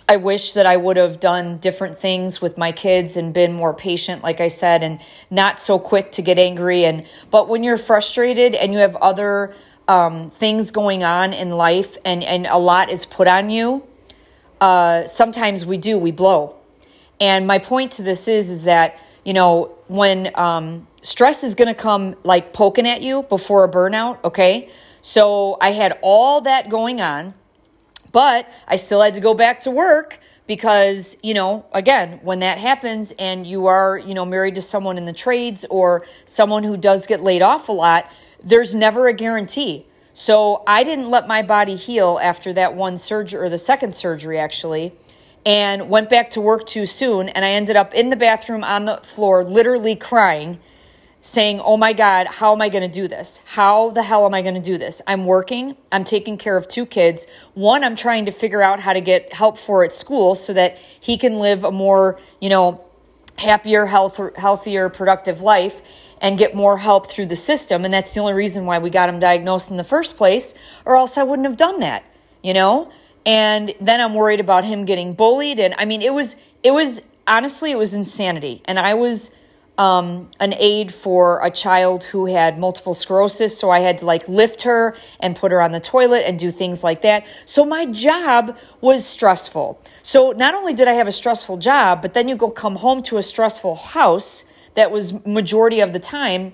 I 0.07 0.17
wish 0.17 0.53
that 0.53 0.65
I 0.65 0.75
would 0.75 0.97
have 0.97 1.19
done 1.19 1.57
different 1.59 1.97
things 1.97 2.41
with 2.41 2.57
my 2.57 2.73
kids 2.73 3.15
and 3.15 3.33
been 3.33 3.53
more 3.53 3.73
patient, 3.73 4.23
like 4.23 4.41
I 4.41 4.49
said, 4.49 4.83
and 4.83 4.99
not 5.29 5.61
so 5.61 5.79
quick 5.79 6.11
to 6.13 6.21
get 6.21 6.37
angry. 6.37 6.83
And 6.83 7.05
but 7.29 7.47
when 7.47 7.63
you're 7.63 7.77
frustrated 7.77 8.53
and 8.53 8.73
you 8.73 8.79
have 8.79 8.95
other 8.97 9.55
um, 9.87 10.29
things 10.31 10.71
going 10.71 11.03
on 11.03 11.33
in 11.33 11.51
life 11.51 11.97
and, 12.05 12.23
and 12.23 12.45
a 12.47 12.57
lot 12.57 12.89
is 12.89 13.05
put 13.05 13.27
on 13.27 13.49
you, 13.49 13.83
uh, 14.59 15.05
sometimes 15.07 15.65
we 15.65 15.77
do, 15.77 15.97
we 15.97 16.11
blow. 16.11 16.55
And 17.19 17.45
my 17.45 17.59
point 17.59 17.93
to 17.93 18.03
this 18.03 18.27
is, 18.27 18.49
is 18.49 18.63
that, 18.63 18.97
you 19.25 19.33
know, 19.33 19.75
when 19.87 20.31
um, 20.37 20.87
stress 21.01 21.43
is 21.43 21.55
going 21.55 21.67
to 21.67 21.79
come 21.79 22.15
like 22.23 22.53
poking 22.53 22.87
at 22.87 23.01
you 23.01 23.23
before 23.23 23.63
a 23.63 23.69
burnout, 23.69 24.23
okay? 24.23 24.71
So 25.01 25.57
I 25.59 25.71
had 25.71 25.97
all 26.01 26.41
that 26.41 26.69
going 26.69 27.01
on, 27.01 27.33
but 28.11 28.47
I 28.67 28.75
still 28.75 29.01
had 29.01 29.15
to 29.15 29.19
go 29.19 29.33
back 29.33 29.61
to 29.61 29.71
work 29.71 30.19
because 30.47 31.17
you 31.23 31.33
know 31.33 31.65
again 31.71 32.19
when 32.23 32.39
that 32.39 32.57
happens 32.57 33.13
and 33.17 33.45
you 33.47 33.67
are 33.67 33.97
you 33.97 34.13
know 34.13 34.25
married 34.25 34.55
to 34.55 34.61
someone 34.61 34.97
in 34.97 35.05
the 35.05 35.13
trades 35.13 35.65
or 35.69 36.05
someone 36.25 36.63
who 36.63 36.75
does 36.75 37.07
get 37.07 37.21
laid 37.21 37.41
off 37.41 37.69
a 37.69 37.71
lot 37.71 38.11
there's 38.43 38.73
never 38.73 39.07
a 39.07 39.13
guarantee. 39.13 39.85
So 40.13 40.63
I 40.67 40.83
didn't 40.83 41.09
let 41.09 41.27
my 41.27 41.41
body 41.41 41.75
heal 41.75 42.19
after 42.21 42.53
that 42.53 42.75
one 42.75 42.97
surgery 42.97 43.39
or 43.39 43.49
the 43.49 43.57
second 43.57 43.95
surgery 43.95 44.37
actually 44.37 44.93
and 45.45 45.89
went 45.89 46.09
back 46.09 46.29
to 46.31 46.41
work 46.41 46.67
too 46.67 46.85
soon 46.85 47.29
and 47.29 47.45
I 47.45 47.51
ended 47.51 47.75
up 47.75 47.93
in 47.93 48.09
the 48.09 48.15
bathroom 48.15 48.63
on 48.63 48.85
the 48.85 48.97
floor 49.03 49.43
literally 49.43 49.95
crying 49.95 50.59
saying, 51.23 51.59
"Oh 51.59 51.77
my 51.77 51.93
god, 51.93 52.27
how 52.27 52.51
am 52.51 52.61
I 52.61 52.69
going 52.69 52.81
to 52.81 52.93
do 52.93 53.07
this? 53.07 53.41
How 53.45 53.91
the 53.91 54.03
hell 54.03 54.25
am 54.25 54.33
I 54.33 54.41
going 54.41 54.55
to 54.55 54.61
do 54.61 54.77
this? 54.77 55.01
I'm 55.05 55.25
working, 55.25 55.77
I'm 55.91 56.03
taking 56.03 56.37
care 56.37 56.57
of 56.57 56.67
two 56.67 56.85
kids. 56.85 57.27
One 57.53 57.83
I'm 57.83 57.95
trying 57.95 58.25
to 58.25 58.31
figure 58.31 58.61
out 58.61 58.79
how 58.79 58.93
to 58.93 59.01
get 59.01 59.31
help 59.31 59.57
for 59.57 59.83
at 59.83 59.93
school 59.93 60.35
so 60.35 60.51
that 60.53 60.77
he 60.99 61.17
can 61.17 61.37
live 61.37 61.63
a 61.63 61.71
more, 61.71 62.19
you 62.39 62.49
know, 62.49 62.83
happier, 63.37 63.85
health, 63.85 64.19
healthier, 64.35 64.89
productive 64.89 65.41
life 65.41 65.81
and 66.21 66.37
get 66.37 66.55
more 66.55 66.77
help 66.77 67.11
through 67.11 67.25
the 67.25 67.35
system. 67.35 67.83
And 67.83 67.93
that's 67.93 68.13
the 68.13 68.19
only 68.19 68.33
reason 68.33 68.65
why 68.65 68.77
we 68.77 68.89
got 68.89 69.09
him 69.09 69.19
diagnosed 69.19 69.71
in 69.71 69.77
the 69.77 69.83
first 69.83 70.15
place, 70.15 70.53
or 70.85 70.95
else 70.95 71.17
I 71.17 71.23
wouldn't 71.23 71.47
have 71.47 71.57
done 71.57 71.79
that, 71.81 72.03
you 72.43 72.53
know? 72.53 72.91
And 73.25 73.73
then 73.81 73.99
I'm 73.99 74.13
worried 74.13 74.39
about 74.39 74.63
him 74.63 74.85
getting 74.85 75.13
bullied. 75.13 75.59
And 75.59 75.73
I 75.77 75.85
mean, 75.85 76.01
it 76.01 76.13
was, 76.13 76.35
it 76.63 76.71
was, 76.71 77.01
honestly, 77.27 77.71
it 77.71 77.77
was 77.77 77.93
insanity. 77.93 78.61
And 78.65 78.79
I 78.79 78.93
was, 78.93 79.31
um, 79.77 80.29
an 80.39 80.53
aide 80.59 80.93
for 80.93 81.43
a 81.43 81.49
child 81.49 82.03
who 82.03 82.27
had 82.27 82.59
multiple 82.59 82.93
sclerosis. 82.93 83.57
So 83.57 83.71
I 83.71 83.79
had 83.79 83.97
to 83.99 84.05
like 84.05 84.27
lift 84.27 84.61
her 84.61 84.95
and 85.19 85.35
put 85.35 85.51
her 85.51 85.59
on 85.59 85.71
the 85.71 85.79
toilet 85.79 86.23
and 86.27 86.37
do 86.37 86.51
things 86.51 86.83
like 86.83 87.01
that. 87.01 87.25
So 87.47 87.65
my 87.65 87.85
job 87.87 88.57
was 88.81 89.05
stressful. 89.05 89.81
So 90.03 90.33
not 90.33 90.53
only 90.53 90.75
did 90.75 90.87
I 90.87 90.93
have 90.93 91.07
a 91.07 91.11
stressful 91.11 91.57
job, 91.57 92.03
but 92.03 92.13
then 92.13 92.27
you 92.27 92.35
go 92.35 92.51
come 92.51 92.75
home 92.75 93.01
to 93.03 93.17
a 93.17 93.23
stressful 93.23 93.75
house 93.75 94.45
that 94.75 94.91
was 94.91 95.25
majority 95.25 95.81
of 95.81 95.93
the 95.93 95.99
time 95.99 96.53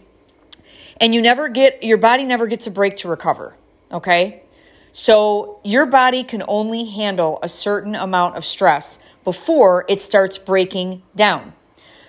and 0.99 1.13
you 1.13 1.21
never 1.21 1.49
get 1.49 1.83
your 1.83 1.97
body 1.97 2.23
never 2.23 2.47
gets 2.47 2.67
a 2.67 2.71
break 2.71 2.97
to 2.97 3.07
recover 3.07 3.55
okay? 3.91 4.43
So 4.91 5.59
your 5.63 5.85
body 5.85 6.23
can 6.23 6.43
only 6.47 6.85
handle 6.85 7.39
a 7.43 7.47
certain 7.47 7.93
amount 7.93 8.35
of 8.35 8.43
stress 8.45 8.97
before 9.23 9.85
it 9.87 10.01
starts 10.01 10.37
breaking 10.37 11.03
down. 11.15 11.53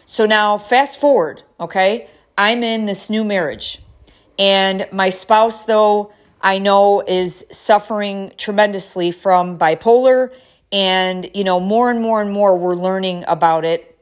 So 0.07 0.27
now 0.27 0.59
fast 0.59 0.99
forward 0.99 1.43
okay? 1.61 2.09
I'm 2.37 2.63
in 2.63 2.87
this 2.87 3.11
new 3.11 3.25
marriage 3.25 3.83
and 4.39 4.87
my 4.93 5.09
spouse 5.11 5.65
though 5.65 6.13
i 6.41 6.59
know 6.59 7.01
is 7.01 7.47
suffering 7.51 8.33
tremendously 8.37 9.11
from 9.11 9.59
bipolar 9.59 10.31
and 10.71 11.31
you 11.35 11.45
know 11.45 11.59
more 11.59 11.91
and 11.91 12.01
more 12.01 12.23
and 12.23 12.31
more 12.31 12.57
we're 12.57 12.77
learning 12.77 13.25
about 13.27 13.65
it 13.65 13.98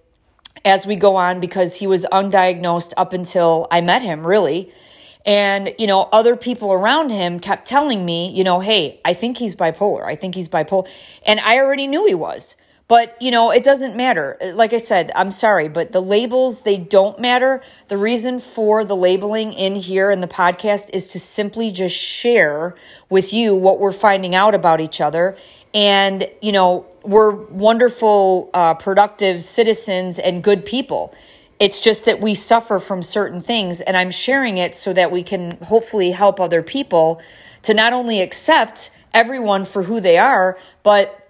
as 0.66 0.84
we 0.84 0.96
go 0.96 1.14
on 1.14 1.38
because 1.38 1.76
he 1.76 1.86
was 1.86 2.04
undiagnosed 2.12 2.92
up 2.96 3.12
until 3.12 3.68
I 3.70 3.80
met 3.80 4.02
him, 4.02 4.26
really. 4.26 4.72
And, 5.24 5.72
you 5.78 5.86
know, 5.86 6.02
other 6.12 6.34
people 6.36 6.72
around 6.72 7.10
him 7.10 7.38
kept 7.38 7.68
telling 7.68 8.04
me, 8.04 8.30
you 8.32 8.42
know, 8.42 8.58
hey, 8.58 9.00
I 9.04 9.14
think 9.14 9.38
he's 9.38 9.54
bipolar. 9.54 10.04
I 10.04 10.16
think 10.16 10.34
he's 10.34 10.48
bipolar. 10.48 10.88
And 11.24 11.38
I 11.38 11.58
already 11.58 11.86
knew 11.86 12.04
he 12.06 12.14
was. 12.14 12.56
But, 12.88 13.20
you 13.20 13.32
know, 13.32 13.50
it 13.50 13.64
doesn't 13.64 13.96
matter. 13.96 14.38
Like 14.54 14.72
I 14.72 14.78
said, 14.78 15.10
I'm 15.16 15.32
sorry, 15.32 15.68
but 15.68 15.90
the 15.90 16.00
labels, 16.00 16.60
they 16.62 16.76
don't 16.76 17.18
matter. 17.20 17.62
The 17.88 17.98
reason 17.98 18.38
for 18.38 18.84
the 18.84 18.94
labeling 18.94 19.52
in 19.52 19.76
here 19.76 20.10
in 20.10 20.20
the 20.20 20.28
podcast 20.28 20.90
is 20.92 21.08
to 21.08 21.20
simply 21.20 21.72
just 21.72 21.96
share 21.96 22.76
with 23.08 23.32
you 23.32 23.56
what 23.56 23.80
we're 23.80 23.90
finding 23.90 24.36
out 24.36 24.54
about 24.54 24.80
each 24.80 25.00
other. 25.00 25.36
And, 25.74 26.28
you 26.40 26.52
know, 26.52 26.86
we're 27.02 27.30
wonderful, 27.30 28.50
uh, 28.54 28.74
productive 28.74 29.42
citizens 29.42 30.18
and 30.18 30.42
good 30.42 30.64
people. 30.64 31.14
It's 31.58 31.80
just 31.80 32.04
that 32.04 32.20
we 32.20 32.34
suffer 32.34 32.78
from 32.78 33.02
certain 33.02 33.40
things, 33.40 33.80
and 33.80 33.96
I'm 33.96 34.10
sharing 34.10 34.58
it 34.58 34.76
so 34.76 34.92
that 34.92 35.10
we 35.10 35.22
can 35.22 35.58
hopefully 35.62 36.10
help 36.10 36.40
other 36.40 36.62
people 36.62 37.20
to 37.62 37.72
not 37.72 37.92
only 37.92 38.20
accept 38.20 38.90
everyone 39.14 39.64
for 39.64 39.82
who 39.82 40.00
they 40.00 40.18
are, 40.18 40.58
but 40.82 41.26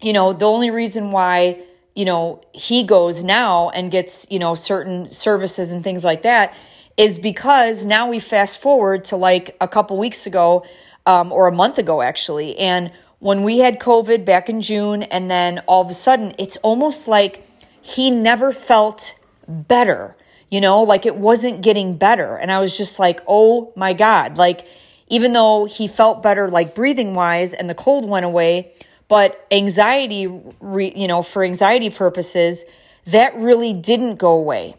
you 0.00 0.12
know, 0.12 0.32
the 0.32 0.44
only 0.44 0.70
reason 0.70 1.10
why, 1.10 1.60
you 1.94 2.04
know, 2.04 2.40
he 2.52 2.84
goes 2.84 3.22
now 3.22 3.70
and 3.70 3.90
gets, 3.90 4.26
you 4.30 4.38
know, 4.38 4.54
certain 4.54 5.10
services 5.12 5.70
and 5.72 5.82
things 5.82 6.04
like 6.04 6.22
that 6.22 6.54
is 6.96 7.18
because 7.18 7.84
now 7.84 8.08
we 8.08 8.18
fast 8.18 8.60
forward 8.60 9.04
to 9.04 9.16
like 9.16 9.56
a 9.60 9.68
couple 9.68 9.96
weeks 9.98 10.26
ago 10.26 10.64
um, 11.06 11.32
or 11.32 11.48
a 11.48 11.52
month 11.52 11.78
ago, 11.78 12.02
actually. 12.02 12.56
And 12.58 12.92
when 13.20 13.42
we 13.42 13.58
had 13.58 13.80
COVID 13.80 14.24
back 14.24 14.48
in 14.48 14.60
June, 14.60 15.02
and 15.02 15.30
then 15.30 15.60
all 15.66 15.82
of 15.82 15.90
a 15.90 15.94
sudden, 15.94 16.34
it's 16.38 16.56
almost 16.58 17.08
like 17.08 17.44
he 17.80 18.10
never 18.10 18.52
felt 18.52 19.18
better, 19.48 20.16
you 20.50 20.60
know, 20.60 20.82
like 20.82 21.06
it 21.06 21.16
wasn't 21.16 21.62
getting 21.62 21.96
better. 21.96 22.36
And 22.36 22.52
I 22.52 22.60
was 22.60 22.76
just 22.76 22.98
like, 22.98 23.20
oh 23.26 23.72
my 23.74 23.92
God. 23.92 24.36
Like, 24.36 24.66
even 25.08 25.32
though 25.32 25.64
he 25.64 25.88
felt 25.88 26.22
better, 26.22 26.48
like 26.48 26.74
breathing 26.74 27.14
wise, 27.14 27.54
and 27.54 27.68
the 27.68 27.74
cold 27.74 28.08
went 28.08 28.26
away, 28.26 28.72
but 29.08 29.46
anxiety, 29.50 30.26
re, 30.60 30.92
you 30.94 31.08
know, 31.08 31.22
for 31.22 31.42
anxiety 31.42 31.90
purposes, 31.90 32.64
that 33.06 33.34
really 33.36 33.72
didn't 33.72 34.16
go 34.16 34.32
away. 34.32 34.76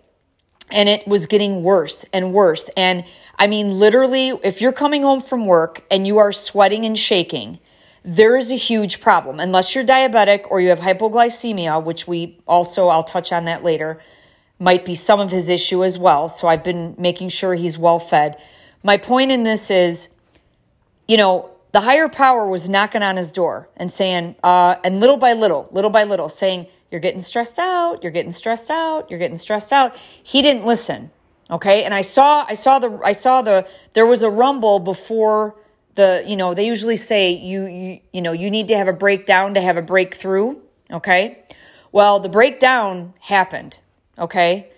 And 0.69 0.87
it 0.87 1.07
was 1.07 1.25
getting 1.25 1.63
worse 1.63 2.05
and 2.13 2.31
worse. 2.31 2.69
And 2.77 3.03
I 3.39 3.47
mean, 3.47 3.71
literally, 3.71 4.29
if 4.43 4.61
you're 4.61 4.71
coming 4.71 5.01
home 5.01 5.19
from 5.19 5.47
work 5.47 5.83
and 5.89 6.05
you 6.05 6.19
are 6.19 6.31
sweating 6.31 6.85
and 6.85 6.97
shaking, 6.97 7.57
there 8.09 8.35
is 8.35 8.51
a 8.51 8.55
huge 8.55 9.01
problem. 9.01 9.39
Unless 9.39 9.75
you're 9.75 9.85
diabetic 9.85 10.47
or 10.49 10.59
you 10.59 10.69
have 10.69 10.79
hypoglycemia, 10.79 11.83
which 11.83 12.07
we 12.07 12.39
also, 12.47 12.87
I'll 12.87 13.03
touch 13.03 13.31
on 13.31 13.45
that 13.45 13.63
later, 13.63 14.01
might 14.57 14.83
be 14.83 14.95
some 14.95 15.19
of 15.19 15.29
his 15.29 15.47
issue 15.47 15.83
as 15.83 15.99
well. 15.99 16.27
So 16.27 16.47
I've 16.47 16.63
been 16.63 16.95
making 16.97 17.29
sure 17.29 17.53
he's 17.53 17.77
well 17.77 17.99
fed. 17.99 18.41
My 18.81 18.97
point 18.97 19.31
in 19.31 19.43
this 19.43 19.69
is, 19.69 20.09
you 21.07 21.17
know, 21.17 21.51
the 21.71 21.81
higher 21.81 22.09
power 22.09 22.47
was 22.47 22.67
knocking 22.67 23.03
on 23.03 23.15
his 23.15 23.31
door 23.31 23.69
and 23.77 23.91
saying, 23.91 24.35
uh, 24.43 24.77
and 24.83 24.99
little 24.99 25.17
by 25.17 25.33
little, 25.33 25.69
little 25.71 25.91
by 25.91 26.03
little, 26.03 26.29
saying, 26.29 26.65
You're 26.89 27.01
getting 27.01 27.21
stressed 27.21 27.59
out, 27.59 28.01
you're 28.01 28.11
getting 28.11 28.31
stressed 28.31 28.71
out, 28.71 29.11
you're 29.11 29.19
getting 29.19 29.37
stressed 29.37 29.71
out. 29.71 29.95
He 30.23 30.41
didn't 30.41 30.65
listen. 30.65 31.11
Okay. 31.51 31.83
And 31.83 31.93
I 31.93 32.01
saw, 32.01 32.43
I 32.47 32.55
saw 32.55 32.79
the, 32.79 32.99
I 33.03 33.11
saw 33.11 33.43
the, 33.43 33.67
there 33.93 34.07
was 34.07 34.23
a 34.23 34.29
rumble 34.31 34.79
before 34.79 35.55
the, 35.99 36.23
you 36.25 36.37
know, 36.37 36.53
they 36.53 36.65
usually 36.65 36.95
say 36.95 37.31
you, 37.31 37.65
you, 37.65 37.99
you 38.13 38.21
know, 38.21 38.31
you 38.31 38.49
need 38.49 38.69
to 38.69 38.77
have 38.77 38.87
a 38.87 38.93
breakdown 38.93 39.55
to 39.55 39.61
have 39.61 39.75
a 39.75 39.81
breakthrough. 39.81 40.55
Okay. 40.89 41.43
Well, 41.91 42.21
the 42.21 42.29
breakdown 42.29 43.13
happened. 43.19 43.77
Okay. 44.17 44.69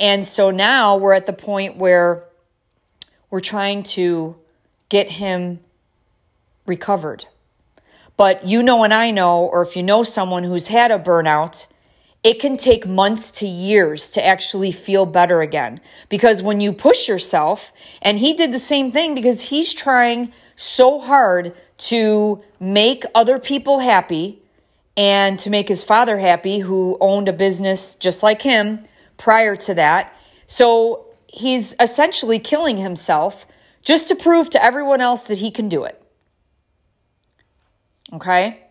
And 0.00 0.26
so 0.26 0.50
now 0.50 0.96
we're 0.96 1.12
at 1.12 1.26
the 1.26 1.32
point 1.32 1.76
where 1.76 2.24
we're 3.30 3.38
trying 3.38 3.84
to 3.94 4.34
get 4.88 5.08
him 5.08 5.60
recovered. 6.66 7.26
But 8.16 8.44
you 8.44 8.60
know, 8.64 8.82
and 8.82 8.92
I 8.92 9.12
know, 9.12 9.44
or 9.44 9.62
if 9.62 9.76
you 9.76 9.84
know 9.84 10.02
someone 10.02 10.42
who's 10.42 10.66
had 10.66 10.90
a 10.90 10.98
burnout, 10.98 11.68
it 12.26 12.40
can 12.40 12.56
take 12.56 12.88
months 12.88 13.30
to 13.30 13.46
years 13.46 14.10
to 14.10 14.26
actually 14.26 14.72
feel 14.72 15.06
better 15.06 15.42
again. 15.42 15.80
Because 16.08 16.42
when 16.42 16.60
you 16.60 16.72
push 16.72 17.06
yourself, 17.06 17.72
and 18.02 18.18
he 18.18 18.32
did 18.34 18.52
the 18.52 18.58
same 18.58 18.90
thing 18.90 19.14
because 19.14 19.42
he's 19.42 19.72
trying 19.72 20.32
so 20.56 20.98
hard 20.98 21.54
to 21.78 22.42
make 22.58 23.04
other 23.14 23.38
people 23.38 23.78
happy 23.78 24.42
and 24.96 25.38
to 25.38 25.50
make 25.50 25.68
his 25.68 25.84
father 25.84 26.18
happy, 26.18 26.58
who 26.58 26.98
owned 27.00 27.28
a 27.28 27.32
business 27.32 27.94
just 27.94 28.24
like 28.24 28.42
him 28.42 28.84
prior 29.18 29.54
to 29.54 29.74
that. 29.74 30.12
So 30.48 31.06
he's 31.28 31.76
essentially 31.78 32.40
killing 32.40 32.76
himself 32.76 33.46
just 33.84 34.08
to 34.08 34.16
prove 34.16 34.50
to 34.50 34.60
everyone 34.60 35.00
else 35.00 35.22
that 35.28 35.38
he 35.38 35.52
can 35.52 35.68
do 35.68 35.84
it. 35.84 36.02
Okay. 38.12 38.64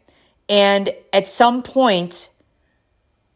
And 0.50 0.94
at 1.14 1.30
some 1.30 1.64
point, 1.64 2.32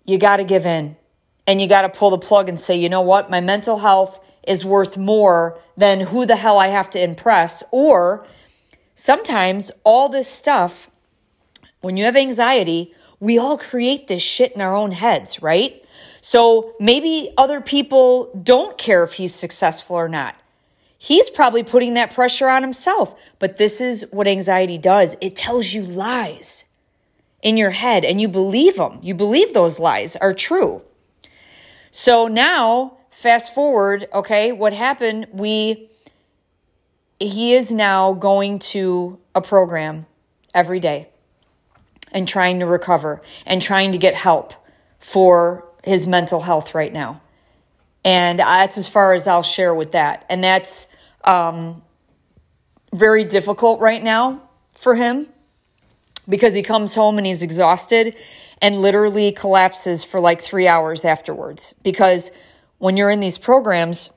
you 0.09 0.17
got 0.17 0.37
to 0.37 0.43
give 0.43 0.65
in 0.65 0.97
and 1.45 1.61
you 1.61 1.67
got 1.67 1.83
to 1.83 1.89
pull 1.89 2.09
the 2.09 2.17
plug 2.17 2.49
and 2.49 2.59
say, 2.59 2.75
you 2.75 2.89
know 2.89 3.01
what? 3.01 3.29
My 3.29 3.39
mental 3.39 3.79
health 3.79 4.19
is 4.47 4.65
worth 4.65 4.97
more 4.97 5.59
than 5.77 6.01
who 6.01 6.25
the 6.25 6.35
hell 6.35 6.57
I 6.57 6.67
have 6.67 6.89
to 6.91 7.01
impress. 7.01 7.63
Or 7.71 8.25
sometimes 8.95 9.71
all 9.83 10.09
this 10.09 10.27
stuff, 10.27 10.89
when 11.81 11.95
you 11.95 12.05
have 12.05 12.15
anxiety, 12.15 12.93
we 13.19 13.37
all 13.37 13.57
create 13.57 14.07
this 14.07 14.23
shit 14.23 14.53
in 14.53 14.61
our 14.61 14.75
own 14.75 14.91
heads, 14.91 15.41
right? 15.41 15.83
So 16.21 16.73
maybe 16.79 17.31
other 17.37 17.61
people 17.61 18.31
don't 18.41 18.77
care 18.77 19.03
if 19.03 19.13
he's 19.13 19.35
successful 19.35 19.95
or 19.95 20.09
not. 20.09 20.35
He's 20.97 21.29
probably 21.29 21.63
putting 21.63 21.93
that 21.93 22.13
pressure 22.13 22.49
on 22.49 22.61
himself. 22.61 23.17
But 23.37 23.57
this 23.57 23.79
is 23.79 24.05
what 24.11 24.27
anxiety 24.27 24.77
does 24.77 25.15
it 25.21 25.35
tells 25.35 25.73
you 25.73 25.83
lies 25.83 26.65
in 27.41 27.57
your 27.57 27.69
head 27.69 28.05
and 28.05 28.19
you 28.19 28.27
believe 28.27 28.75
them. 28.75 28.99
You 29.01 29.15
believe 29.15 29.53
those 29.53 29.79
lies 29.79 30.15
are 30.15 30.33
true. 30.33 30.81
So 31.91 32.27
now, 32.27 32.97
fast 33.09 33.53
forward, 33.53 34.07
okay, 34.13 34.51
what 34.51 34.73
happened? 34.73 35.27
We, 35.31 35.89
he 37.19 37.53
is 37.53 37.71
now 37.71 38.13
going 38.13 38.59
to 38.59 39.19
a 39.33 39.41
program 39.41 40.05
every 40.53 40.79
day 40.79 41.09
and 42.11 42.27
trying 42.27 42.59
to 42.59 42.65
recover 42.65 43.21
and 43.45 43.61
trying 43.61 43.93
to 43.93 43.97
get 43.97 44.15
help 44.15 44.53
for 44.99 45.65
his 45.83 46.07
mental 46.07 46.41
health 46.41 46.75
right 46.75 46.91
now. 46.91 47.21
And 48.03 48.39
that's 48.39 48.77
as 48.77 48.87
far 48.87 49.13
as 49.13 49.27
I'll 49.27 49.43
share 49.43 49.73
with 49.73 49.93
that. 49.93 50.25
And 50.29 50.43
that's 50.43 50.87
um, 51.23 51.81
very 52.93 53.25
difficult 53.25 53.79
right 53.81 54.03
now 54.03 54.41
for 54.75 54.95
him 54.95 55.27
because 56.29 56.53
he 56.53 56.63
comes 56.63 56.93
home 56.95 57.17
and 57.17 57.27
he's 57.27 57.41
exhausted 57.41 58.15
and 58.61 58.81
literally 58.81 59.31
collapses 59.31 60.03
for 60.03 60.19
like 60.19 60.41
three 60.41 60.67
hours 60.67 61.03
afterwards. 61.03 61.73
Because 61.83 62.31
when 62.77 62.95
you're 62.95 63.09
in 63.09 63.19
these 63.19 63.37
programs, 63.37 64.11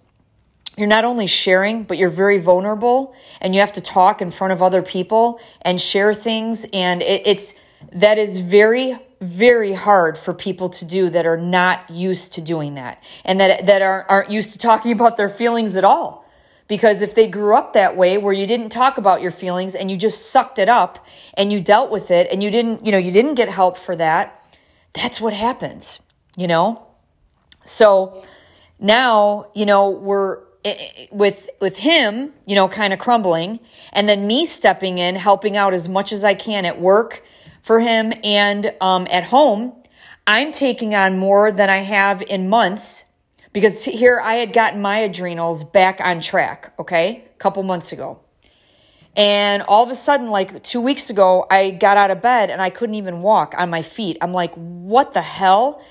you're 0.77 0.89
not 0.89 1.05
only 1.05 1.27
sharing, 1.27 1.85
but 1.85 1.99
you're 1.99 2.11
very 2.11 2.39
vulnerable 2.39 3.15
and 3.41 3.55
you 3.55 3.61
have 3.61 3.73
to 3.73 3.81
talk 3.81 4.23
in 4.23 4.31
front 4.31 4.53
of 4.53 4.63
other 4.63 4.83
people 4.83 5.41
and 5.63 5.81
share 5.81 6.15
things. 6.15 6.67
And 6.73 7.03
it, 7.03 7.23
it's 7.27 7.55
that 7.93 8.19
is 8.19 8.39
very, 8.39 8.99
very 9.21 9.75
hard 9.75 10.17
for 10.17 10.33
people 10.33 10.71
to 10.71 10.85
do 10.85 11.11
that 11.11 11.27
are 11.27 11.37
not 11.37 11.91
used 11.91 12.33
to 12.35 12.41
doing 12.41 12.75
that 12.75 13.03
and 13.25 13.41
that, 13.41 13.67
that 13.67 13.83
are, 13.83 14.07
aren't 14.09 14.31
used 14.31 14.53
to 14.53 14.59
talking 14.59 14.93
about 14.93 15.17
their 15.17 15.29
feelings 15.29 15.77
at 15.77 15.85
all. 15.85 16.22
Because 16.69 17.03
if 17.03 17.15
they 17.15 17.27
grew 17.27 17.57
up 17.57 17.73
that 17.73 17.97
way 17.97 18.17
where 18.19 18.33
you 18.33 18.47
didn't 18.47 18.71
talk 18.71 18.99
about 18.99 19.21
your 19.21 19.31
feelings 19.31 19.75
and 19.75 19.91
you 19.91 19.97
just 19.97 20.31
sucked 20.31 20.59
it 20.59 20.69
up 20.69 21.05
and 21.35 21.53
you 21.53 21.61
dealt 21.61 21.91
with 21.91 22.11
it 22.11 22.29
and 22.31 22.43
you 22.43 22.51
didn't, 22.51 22.85
you 22.87 22.93
know, 22.93 22.99
you 22.99 23.13
didn't 23.13 23.35
get 23.35 23.49
help 23.49 23.77
for 23.77 23.97
that, 23.97 24.43
that's 24.95 25.21
what 25.21 25.33
happens, 25.33 26.01
you 26.37 26.47
know? 26.47 26.87
So 27.65 28.25
now, 28.79 29.47
you 29.55 29.67
know, 29.67 29.91
we're 29.91 30.41
with 31.11 31.49
with 31.61 31.79
him, 31.79 32.33
you 32.47 32.55
know, 32.55 32.69
kind 32.69 32.93
of 32.93 32.99
crumbling 32.99 33.59
and 33.93 34.09
then 34.09 34.27
me 34.27 34.47
stepping 34.47 34.99
in, 34.99 35.17
helping 35.17 35.57
out 35.57 35.75
as 35.75 35.89
much 35.89 36.13
as 36.13 36.25
I 36.25 36.35
can 36.35 36.65
at 36.65 36.81
work 36.81 37.23
for 37.63 37.81
him 37.81 38.13
and 38.23 38.73
um, 38.81 39.07
at 39.11 39.25
home. 39.25 39.73
I'm 40.27 40.53
taking 40.53 40.95
on 40.95 41.19
more 41.19 41.51
than 41.51 41.69
I 41.69 41.79
have 41.79 42.23
in 42.23 42.49
months 42.49 43.05
because 43.53 43.85
here 43.85 44.21
I 44.21 44.35
had 44.35 44.53
gotten 44.53 44.81
my 44.81 44.99
adrenals 44.99 45.65
back 45.65 46.01
on 46.01 46.21
track, 46.21 46.73
okay, 46.79 47.25
a 47.35 47.39
couple 47.39 47.63
months 47.63 47.93
ago. 47.93 48.21
And 49.15 49.63
all 49.63 49.85
of 49.85 49.91
a 49.91 49.95
sudden, 49.95 50.29
like 50.29 50.63
two 50.63 50.81
weeks 50.81 51.11
ago, 51.11 51.47
I 51.51 51.71
got 51.71 51.99
out 51.99 52.11
of 52.11 52.23
bed 52.23 52.49
and 52.49 52.63
I 52.63 52.71
couldn't 52.71 52.95
even 52.95 53.21
walk 53.21 53.55
on 53.59 53.69
my 53.69 53.83
feet. 53.83 54.17
I'm 54.23 54.33
like, 54.33 54.55
what 54.55 55.13
the 55.13 55.21
hell? 55.21 55.83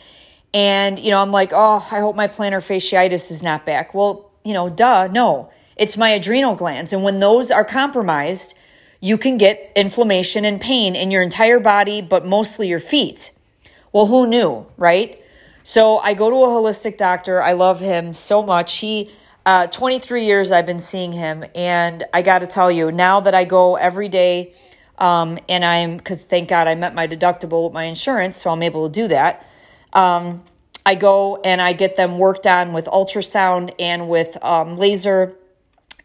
And, 0.54 0.98
you 0.98 1.12
know, 1.12 1.22
I'm 1.22 1.32
like, 1.32 1.52
oh, 1.54 1.88
I 1.92 2.00
hope 2.00 2.16
my 2.16 2.28
plantar 2.28 2.62
fasciitis 2.62 3.30
is 3.30 3.44
not 3.44 3.66
back. 3.66 3.94
Well, 3.94 4.32
you 4.44 4.54
know, 4.54 4.70
duh, 4.70 5.08
no. 5.08 5.52
It's 5.76 5.98
my 5.98 6.10
adrenal 6.10 6.56
glands. 6.56 6.94
And 6.94 7.04
when 7.04 7.20
those 7.20 7.52
are 7.52 7.64
compromised, 7.64 8.56
you 9.00 9.18
can 9.18 9.38
get 9.38 9.72
inflammation 9.76 10.44
and 10.44 10.60
pain 10.60 10.96
in 10.96 11.12
your 11.12 11.22
entire 11.22 11.60
body, 11.60 12.02
but 12.02 12.26
mostly 12.26 12.68
your 12.68 12.80
feet. 12.80 13.32
Well, 13.94 14.08
who 14.08 14.26
knew, 14.26 14.66
right? 14.78 15.21
So 15.64 16.00
I 16.00 16.14
go 16.14 16.30
to 16.30 16.36
a 16.38 16.48
holistic 16.48 16.98
doctor. 16.98 17.42
I 17.42 17.54
love 17.54 17.80
him 17.80 18.14
so 18.14 18.44
much. 18.44 18.78
He, 18.80 19.12
uh, 19.46 19.68
23 19.68 20.26
years 20.26 20.52
I've 20.52 20.66
been 20.66 20.80
seeing 20.80 21.14
him, 21.14 21.46
and 21.56 22.06
I 22.14 22.22
got 22.22 22.40
to 22.40 22.48
tell 22.48 22.72
you, 22.72 22.92
now 22.92 23.22
that 23.22 23.36
I 23.36 23.46
go 23.46 23.76
every 23.76 24.10
day 24.10 24.54
Um, 24.98 25.40
and 25.50 25.66
I'm, 25.66 25.98
because 25.98 26.24
thank 26.24 26.50
God 26.50 26.68
I 26.68 26.76
met 26.76 26.94
my 26.94 27.08
deductible 27.08 27.64
with 27.66 27.74
my 27.74 27.86
insurance, 27.86 28.40
so 28.42 28.52
I'm 28.52 28.62
able 28.64 28.88
to 28.88 28.94
do 28.94 29.08
that. 29.08 29.46
Um, 29.94 30.44
I 30.86 30.96
go 30.96 31.42
and 31.44 31.62
I 31.62 31.74
get 31.74 31.96
them 31.96 32.20
worked 32.20 32.46
on 32.48 32.74
with 32.74 32.86
ultrasound 32.86 33.74
and 33.80 34.10
with 34.10 34.38
um, 34.44 34.78
laser, 34.78 35.34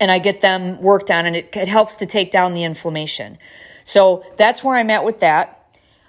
and 0.01 0.11
I 0.11 0.19
get 0.19 0.41
them 0.41 0.81
worked 0.81 1.11
on, 1.11 1.27
and 1.27 1.37
it, 1.37 1.51
it 1.55 1.69
helps 1.69 1.97
to 1.97 2.07
take 2.07 2.33
down 2.33 2.55
the 2.55 2.65
inflammation. 2.65 3.39
So 3.85 4.25
that's 4.39 4.65
where 4.65 4.77
I'm 4.77 4.91
at 4.91 5.05
with 5.05 5.21
that. 5.21 5.56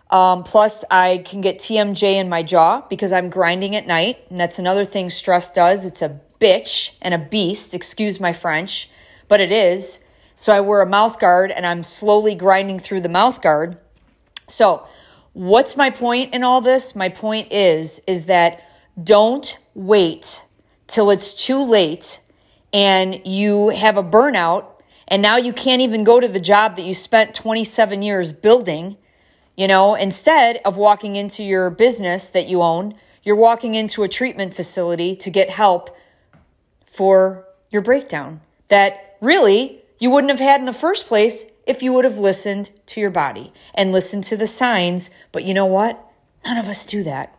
Um, 0.09 0.43
plus, 0.43 0.85
I 0.89 1.19
can 1.25 1.41
get 1.41 1.59
TMJ 1.59 2.15
in 2.15 2.29
my 2.29 2.43
jaw 2.43 2.81
because 2.89 3.11
I'm 3.11 3.29
grinding 3.29 3.75
at 3.75 3.87
night. 3.87 4.19
And 4.29 4.39
that's 4.39 4.59
another 4.59 4.85
thing 4.85 5.09
stress 5.09 5.51
does. 5.51 5.85
It's 5.85 6.01
a 6.01 6.19
bitch 6.39 6.91
and 7.01 7.13
a 7.13 7.17
beast, 7.17 7.73
excuse 7.73 8.19
my 8.19 8.33
French, 8.33 8.89
but 9.27 9.39
it 9.39 9.51
is. 9.51 9.99
So 10.35 10.53
I 10.53 10.59
wear 10.61 10.81
a 10.81 10.85
mouth 10.85 11.19
guard 11.19 11.51
and 11.51 11.65
I'm 11.65 11.83
slowly 11.83 12.35
grinding 12.35 12.79
through 12.79 13.01
the 13.01 13.09
mouth 13.09 13.41
guard. 13.41 13.77
So, 14.47 14.87
what's 15.33 15.75
my 15.75 15.89
point 15.89 16.33
in 16.33 16.43
all 16.43 16.61
this? 16.61 16.95
My 16.95 17.09
point 17.09 17.51
is 17.51 18.01
is 18.07 18.25
that 18.25 18.61
don't 19.01 19.57
wait 19.73 20.45
till 20.85 21.09
it's 21.09 21.33
too 21.33 21.63
late 21.63 22.19
and 22.71 23.25
you 23.25 23.69
have 23.69 23.97
a 23.97 24.03
burnout 24.03 24.65
and 25.07 25.21
now 25.21 25.37
you 25.37 25.53
can't 25.53 25.81
even 25.81 26.03
go 26.03 26.19
to 26.19 26.27
the 26.27 26.39
job 26.39 26.75
that 26.75 26.83
you 26.83 26.93
spent 26.93 27.33
27 27.33 28.01
years 28.01 28.31
building 28.31 28.97
you 29.57 29.67
know, 29.67 29.95
instead 29.95 30.61
of 30.63 30.77
walking 30.77 31.15
into 31.15 31.43
your 31.43 31.69
business 31.69 32.29
that 32.29 32.47
you 32.47 32.61
own, 32.61 32.93
you're 33.23 33.35
walking 33.35 33.75
into 33.75 34.03
a 34.03 34.07
treatment 34.07 34.53
facility 34.53 35.15
to 35.15 35.29
get 35.29 35.49
help 35.49 35.97
for 36.85 37.43
your 37.69 37.81
breakdown 37.81 38.39
that 38.69 39.17
really 39.19 39.81
you 39.99 40.11
wouldn't 40.11 40.31
have 40.31 40.39
had 40.39 40.59
in 40.59 40.65
the 40.65 40.73
first 40.73 41.07
place 41.07 41.45
if 41.65 41.81
you 41.81 41.91
would 41.91 42.05
have 42.05 42.19
listened 42.19 42.69
to 42.85 43.01
your 43.01 43.09
body 43.09 43.51
and 43.73 43.91
listened 43.91 44.23
to 44.25 44.37
the 44.37 44.47
signs. 44.47 45.09
But 45.31 45.43
you 45.43 45.53
know 45.53 45.65
what? 45.65 45.99
None 46.45 46.57
of 46.57 46.69
us 46.69 46.85
do 46.85 47.03
that. 47.03 47.35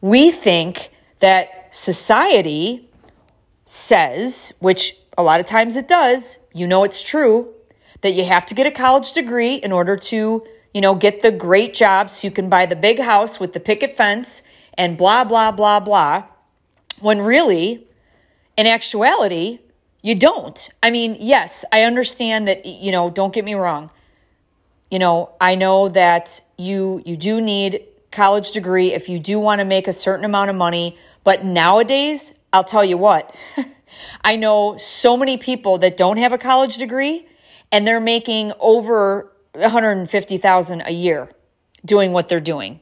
We 0.00 0.30
think 0.30 0.90
that 1.20 1.74
society 1.74 2.88
says, 3.64 4.52
which 4.58 4.96
a 5.16 5.22
lot 5.22 5.40
of 5.40 5.46
times 5.46 5.76
it 5.76 5.88
does, 5.88 6.38
you 6.52 6.66
know 6.66 6.84
it's 6.84 7.02
true, 7.02 7.54
that 8.02 8.12
you 8.12 8.24
have 8.26 8.44
to 8.46 8.54
get 8.54 8.66
a 8.66 8.70
college 8.70 9.12
degree 9.12 9.54
in 9.54 9.72
order 9.72 9.96
to 9.96 10.44
you 10.72 10.80
know, 10.80 10.94
get 10.94 11.22
the 11.22 11.30
great 11.30 11.74
job 11.74 12.10
so 12.10 12.26
you 12.26 12.30
can 12.30 12.48
buy 12.48 12.66
the 12.66 12.76
big 12.76 13.00
house 13.00 13.38
with 13.38 13.52
the 13.52 13.60
picket 13.60 13.96
fence 13.96 14.42
and 14.74 14.96
blah, 14.96 15.24
blah, 15.24 15.52
blah, 15.52 15.80
blah. 15.80 16.24
When 17.00 17.20
really, 17.20 17.86
in 18.56 18.66
actuality, 18.66 19.58
you 20.02 20.14
don't. 20.14 20.70
I 20.82 20.90
mean, 20.90 21.16
yes, 21.18 21.64
I 21.72 21.82
understand 21.82 22.48
that, 22.48 22.64
you 22.66 22.92
know, 22.92 23.10
don't 23.10 23.32
get 23.32 23.44
me 23.44 23.54
wrong. 23.54 23.90
You 24.90 24.98
know, 24.98 25.30
I 25.40 25.54
know 25.54 25.88
that 25.88 26.40
you 26.58 27.02
you 27.06 27.16
do 27.16 27.40
need 27.40 27.84
college 28.10 28.52
degree 28.52 28.92
if 28.92 29.08
you 29.08 29.18
do 29.18 29.40
want 29.40 29.60
to 29.60 29.64
make 29.64 29.88
a 29.88 29.92
certain 29.92 30.24
amount 30.24 30.50
of 30.50 30.56
money, 30.56 30.98
but 31.24 31.44
nowadays, 31.44 32.34
I'll 32.52 32.64
tell 32.64 32.84
you 32.84 32.98
what. 32.98 33.34
I 34.24 34.36
know 34.36 34.76
so 34.76 35.16
many 35.16 35.38
people 35.38 35.78
that 35.78 35.96
don't 35.96 36.18
have 36.18 36.32
a 36.32 36.38
college 36.38 36.76
degree 36.76 37.26
and 37.70 37.86
they're 37.86 38.00
making 38.00 38.52
over 38.60 39.31
150,000 39.54 40.82
a 40.82 40.90
year 40.90 41.30
doing 41.84 42.12
what 42.12 42.28
they're 42.28 42.40
doing. 42.40 42.80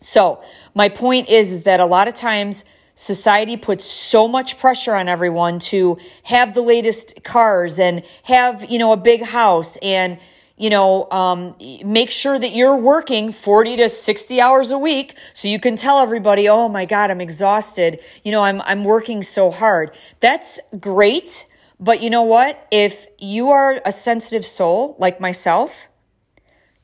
So, 0.00 0.42
my 0.74 0.88
point 0.88 1.28
is 1.28 1.50
is 1.50 1.62
that 1.64 1.80
a 1.80 1.86
lot 1.86 2.06
of 2.06 2.14
times 2.14 2.64
society 2.94 3.56
puts 3.56 3.84
so 3.84 4.28
much 4.28 4.58
pressure 4.58 4.94
on 4.94 5.08
everyone 5.08 5.58
to 5.58 5.98
have 6.24 6.54
the 6.54 6.60
latest 6.60 7.22
cars 7.24 7.78
and 7.78 8.02
have, 8.24 8.70
you 8.70 8.78
know, 8.78 8.92
a 8.92 8.96
big 8.96 9.22
house 9.22 9.76
and 9.78 10.18
you 10.58 10.70
know, 10.70 11.08
um, 11.12 11.54
make 11.84 12.10
sure 12.10 12.36
that 12.36 12.50
you're 12.50 12.76
working 12.76 13.30
40 13.30 13.76
to 13.76 13.88
60 13.88 14.40
hours 14.40 14.72
a 14.72 14.78
week 14.78 15.14
so 15.32 15.46
you 15.46 15.60
can 15.60 15.76
tell 15.76 16.00
everybody, 16.00 16.48
oh 16.48 16.68
my 16.68 16.84
God, 16.84 17.12
I'm 17.12 17.20
exhausted. 17.20 18.00
You 18.24 18.32
know, 18.32 18.42
I'm, 18.42 18.60
I'm 18.62 18.82
working 18.82 19.22
so 19.22 19.52
hard. 19.52 19.92
That's 20.18 20.58
great. 20.80 21.46
But 21.80 22.02
you 22.02 22.10
know 22.10 22.22
what? 22.22 22.66
If 22.70 23.06
you 23.18 23.50
are 23.50 23.80
a 23.84 23.92
sensitive 23.92 24.46
soul 24.46 24.96
like 24.98 25.20
myself, 25.20 25.86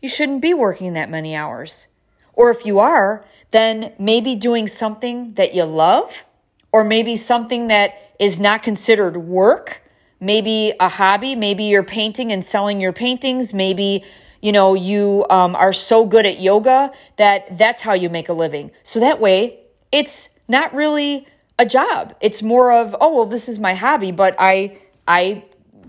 you 0.00 0.09
shouldn't 0.09 0.42
be 0.42 0.54
working 0.54 0.92
that 0.92 1.11
many 1.11 1.35
hours. 1.35 1.88
Or 2.33 2.50
if 2.50 2.66
you 2.66 2.78
are, 2.78 3.24
then 3.50 3.92
maybe 3.98 4.35
doing 4.35 4.68
something 4.68 5.35
that 5.35 5.54
you 5.54 5.64
love, 5.64 6.24
or 6.72 6.85
maybe 6.85 7.16
something 7.16 7.68
that 7.68 7.94
is 8.18 8.38
not 8.38 8.62
considered 8.62 9.16
work, 9.16 9.83
maybe 10.20 10.72
a 10.80 10.88
hobby, 10.88 11.35
maybe 11.35 11.64
you're 11.64 11.85
painting 11.85 12.33
and 12.33 12.44
selling 12.44 12.80
your 12.80 12.92
paintings, 12.92 13.54
maybe 13.54 14.04
you 14.40 14.52
know 14.52 14.74
you 14.74 15.24
um, 15.30 15.54
are 15.57 15.72
so 15.72 16.04
good 16.04 16.26
at 16.26 16.38
yoga 16.38 16.92
that 17.16 17.57
that's 17.57 17.83
how 17.83 17.94
you 17.94 18.11
make 18.11 18.28
a 18.28 18.33
living. 18.33 18.70
So 18.83 19.00
that 19.00 19.20
way, 19.20 19.61
it's 19.90 20.30
not 20.48 20.74
really 20.74 21.26
a 21.59 21.64
job. 21.64 22.14
It's 22.20 22.42
more 22.42 22.72
of 22.72 22.96
oh 23.00 23.14
well, 23.14 23.26
this 23.26 23.48
is 23.48 23.59
my 23.59 23.74
hobby, 23.74 24.11
but 24.11 24.35
I 24.38 24.78
I 25.07 25.45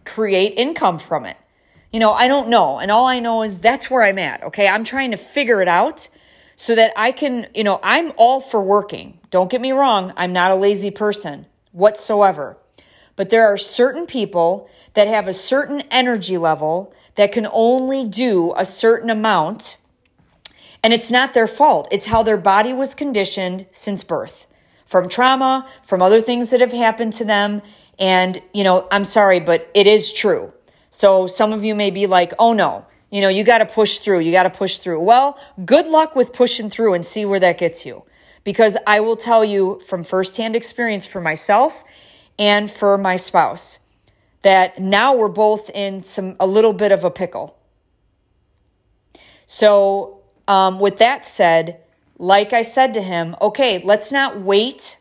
create 0.05 0.53
income 0.57 0.99
from 0.99 1.25
it. 1.25 1.37
You 1.91 1.99
know, 1.99 2.13
I 2.13 2.27
don't 2.27 2.49
know. 2.49 2.79
And 2.79 2.91
all 2.91 3.05
I 3.05 3.19
know 3.19 3.43
is 3.43 3.59
that's 3.59 3.89
where 3.89 4.03
I'm 4.03 4.19
at. 4.19 4.43
Okay. 4.43 4.67
I'm 4.67 4.83
trying 4.83 5.11
to 5.11 5.17
figure 5.17 5.61
it 5.61 5.67
out 5.67 6.07
so 6.55 6.75
that 6.75 6.91
I 6.95 7.11
can, 7.11 7.47
you 7.53 7.63
know, 7.63 7.79
I'm 7.83 8.13
all 8.17 8.39
for 8.39 8.61
working. 8.61 9.19
Don't 9.29 9.49
get 9.49 9.61
me 9.61 9.71
wrong. 9.71 10.13
I'm 10.15 10.33
not 10.33 10.51
a 10.51 10.55
lazy 10.55 10.91
person 10.91 11.45
whatsoever. 11.71 12.57
But 13.15 13.29
there 13.29 13.45
are 13.47 13.57
certain 13.57 14.05
people 14.05 14.69
that 14.93 15.07
have 15.07 15.27
a 15.27 15.33
certain 15.33 15.81
energy 15.91 16.37
level 16.37 16.93
that 17.15 17.31
can 17.31 17.47
only 17.51 18.07
do 18.07 18.53
a 18.57 18.65
certain 18.65 19.09
amount. 19.09 19.77
And 20.83 20.93
it's 20.93 21.09
not 21.09 21.33
their 21.33 21.47
fault. 21.47 21.87
It's 21.91 22.07
how 22.07 22.23
their 22.23 22.37
body 22.37 22.73
was 22.73 22.93
conditioned 22.93 23.67
since 23.71 24.03
birth 24.03 24.44
from 24.85 25.09
trauma, 25.09 25.67
from 25.83 26.01
other 26.01 26.21
things 26.21 26.51
that 26.51 26.61
have 26.61 26.71
happened 26.71 27.13
to 27.13 27.25
them. 27.25 27.61
And, 27.97 28.41
you 28.53 28.63
know, 28.63 28.87
I'm 28.91 29.05
sorry, 29.05 29.39
but 29.39 29.69
it 29.73 29.87
is 29.87 30.11
true. 30.13 30.53
So 30.89 31.27
some 31.27 31.51
of 31.51 31.63
you 31.63 31.75
may 31.75 31.91
be 31.91 32.07
like, 32.07 32.33
oh 32.39 32.53
no, 32.53 32.85
you 33.11 33.21
know, 33.21 33.29
you 33.29 33.43
got 33.43 33.59
to 33.59 33.65
push 33.65 33.99
through. 33.99 34.19
You 34.19 34.31
got 34.31 34.43
to 34.43 34.49
push 34.49 34.77
through. 34.77 34.99
Well, 35.01 35.37
good 35.65 35.87
luck 35.87 36.15
with 36.15 36.33
pushing 36.33 36.69
through 36.69 36.93
and 36.93 37.05
see 37.05 37.25
where 37.25 37.39
that 37.39 37.57
gets 37.57 37.85
you. 37.85 38.03
Because 38.43 38.77
I 38.85 38.99
will 38.99 39.15
tell 39.15 39.43
you 39.43 39.81
from 39.87 40.03
firsthand 40.03 40.55
experience 40.55 41.05
for 41.05 41.19
myself 41.19 41.83
and 42.37 42.69
for 42.69 42.97
my 42.97 43.15
spouse 43.15 43.79
that 44.41 44.79
now 44.79 45.15
we're 45.15 45.27
both 45.27 45.71
in 45.71 46.03
some 46.03 46.35
a 46.39 46.45
little 46.45 46.73
bit 46.73 46.91
of 46.91 47.03
a 47.03 47.09
pickle. 47.09 47.57
So, 49.47 50.21
um, 50.47 50.79
with 50.79 50.99
that 50.99 51.25
said, 51.25 51.81
like 52.17 52.53
I 52.53 52.61
said 52.61 52.93
to 52.93 53.01
him, 53.01 53.35
okay, 53.41 53.81
let's 53.83 54.11
not 54.11 54.39
wait, 54.41 54.97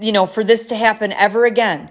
you 0.00 0.12
know, 0.12 0.26
for 0.26 0.42
this 0.42 0.66
to 0.66 0.76
happen 0.76 1.12
ever 1.12 1.46
again. 1.46 1.90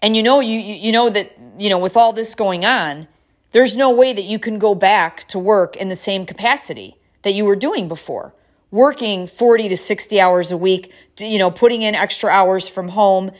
And 0.00 0.16
you 0.16 0.22
know, 0.22 0.40
you 0.40 0.58
you 0.58 0.92
know 0.92 1.08
that 1.08 1.36
you 1.58 1.70
know, 1.70 1.78
with 1.78 1.96
all 1.96 2.12
this 2.12 2.34
going 2.34 2.64
on, 2.64 3.08
there's 3.52 3.74
no 3.74 3.90
way 3.90 4.12
that 4.12 4.24
you 4.24 4.38
can 4.38 4.58
go 4.58 4.74
back 4.74 5.26
to 5.28 5.38
work 5.38 5.76
in 5.76 5.88
the 5.88 5.96
same 5.96 6.26
capacity 6.26 6.96
that 7.22 7.32
you 7.32 7.44
were 7.44 7.56
doing 7.56 7.88
before. 7.88 8.34
Working 8.70 9.26
40 9.26 9.70
to 9.70 9.76
60 9.76 10.20
hours 10.20 10.52
a 10.52 10.56
week, 10.56 10.92
you 11.18 11.38
know, 11.38 11.50
putting 11.50 11.82
in 11.82 11.94
extra 11.94 12.30
hours 12.30 12.68
from 12.68 12.88
home, 12.88 13.30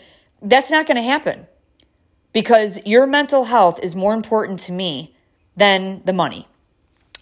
that's 0.41 0.71
not 0.71 0.87
going 0.87 0.97
to 0.97 1.03
happen 1.03 1.47
because 2.33 2.79
your 2.87 3.07
mental 3.07 3.45
health 3.45 3.81
is 3.83 3.95
more 3.95 4.15
important 4.15 4.61
to 4.61 4.73
me 4.73 5.15
than 5.57 6.03
the 6.05 6.13
money. 6.13 6.49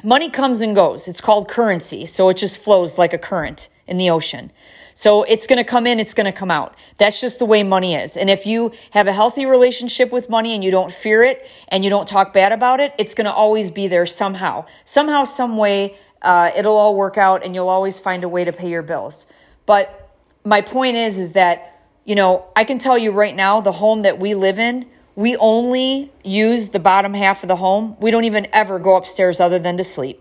Money 0.04 0.28
comes 0.28 0.60
and 0.60 0.74
goes. 0.74 1.08
It's 1.08 1.22
called 1.22 1.48
currency, 1.48 2.04
so 2.04 2.28
it 2.28 2.36
just 2.36 2.58
flows 2.58 2.98
like 2.98 3.14
a 3.14 3.18
current 3.18 3.70
in 3.86 3.96
the 3.96 4.10
ocean. 4.10 4.52
So 4.92 5.22
it's 5.22 5.46
going 5.46 5.56
to 5.56 5.64
come 5.64 5.86
in, 5.86 5.98
it's 5.98 6.12
going 6.12 6.30
to 6.30 6.38
come 6.38 6.50
out. 6.50 6.74
That's 6.98 7.22
just 7.22 7.38
the 7.38 7.46
way 7.46 7.62
money 7.62 7.94
is. 7.94 8.14
And 8.14 8.28
if 8.28 8.44
you 8.44 8.72
have 8.90 9.06
a 9.06 9.14
healthy 9.14 9.46
relationship 9.46 10.12
with 10.12 10.28
money 10.28 10.54
and 10.54 10.62
you 10.62 10.70
don't 10.70 10.92
fear 10.92 11.22
it 11.22 11.48
and 11.68 11.82
you 11.82 11.88
don't 11.88 12.06
talk 12.06 12.34
bad 12.34 12.52
about 12.52 12.80
it, 12.80 12.92
it's 12.98 13.14
going 13.14 13.24
to 13.24 13.32
always 13.32 13.70
be 13.70 13.88
there 13.88 14.04
somehow. 14.04 14.66
Somehow, 14.84 15.24
some 15.24 15.56
way, 15.56 15.96
uh, 16.20 16.50
it'll 16.54 16.76
all 16.76 16.94
work 16.94 17.16
out 17.16 17.42
and 17.42 17.54
you'll 17.54 17.70
always 17.70 17.98
find 17.98 18.24
a 18.24 18.28
way 18.28 18.44
to 18.44 18.52
pay 18.52 18.68
your 18.68 18.82
bills. 18.82 19.26
But 19.64 20.14
my 20.44 20.60
point 20.60 20.96
is, 20.96 21.18
is 21.18 21.32
that, 21.32 21.80
you 22.04 22.14
know, 22.14 22.44
I 22.54 22.64
can 22.64 22.78
tell 22.78 22.98
you 22.98 23.10
right 23.10 23.34
now, 23.34 23.62
the 23.62 23.72
home 23.72 24.02
that 24.02 24.20
we 24.20 24.34
live 24.34 24.58
in, 24.58 24.84
we 25.16 25.36
only 25.36 26.12
use 26.24 26.70
the 26.70 26.78
bottom 26.80 27.14
half 27.14 27.42
of 27.42 27.48
the 27.48 27.56
home. 27.56 27.96
We 28.00 28.10
don't 28.10 28.24
even 28.24 28.48
ever 28.52 28.78
go 28.78 28.96
upstairs 28.96 29.40
other 29.40 29.58
than 29.58 29.76
to 29.76 29.84
sleep. 29.84 30.20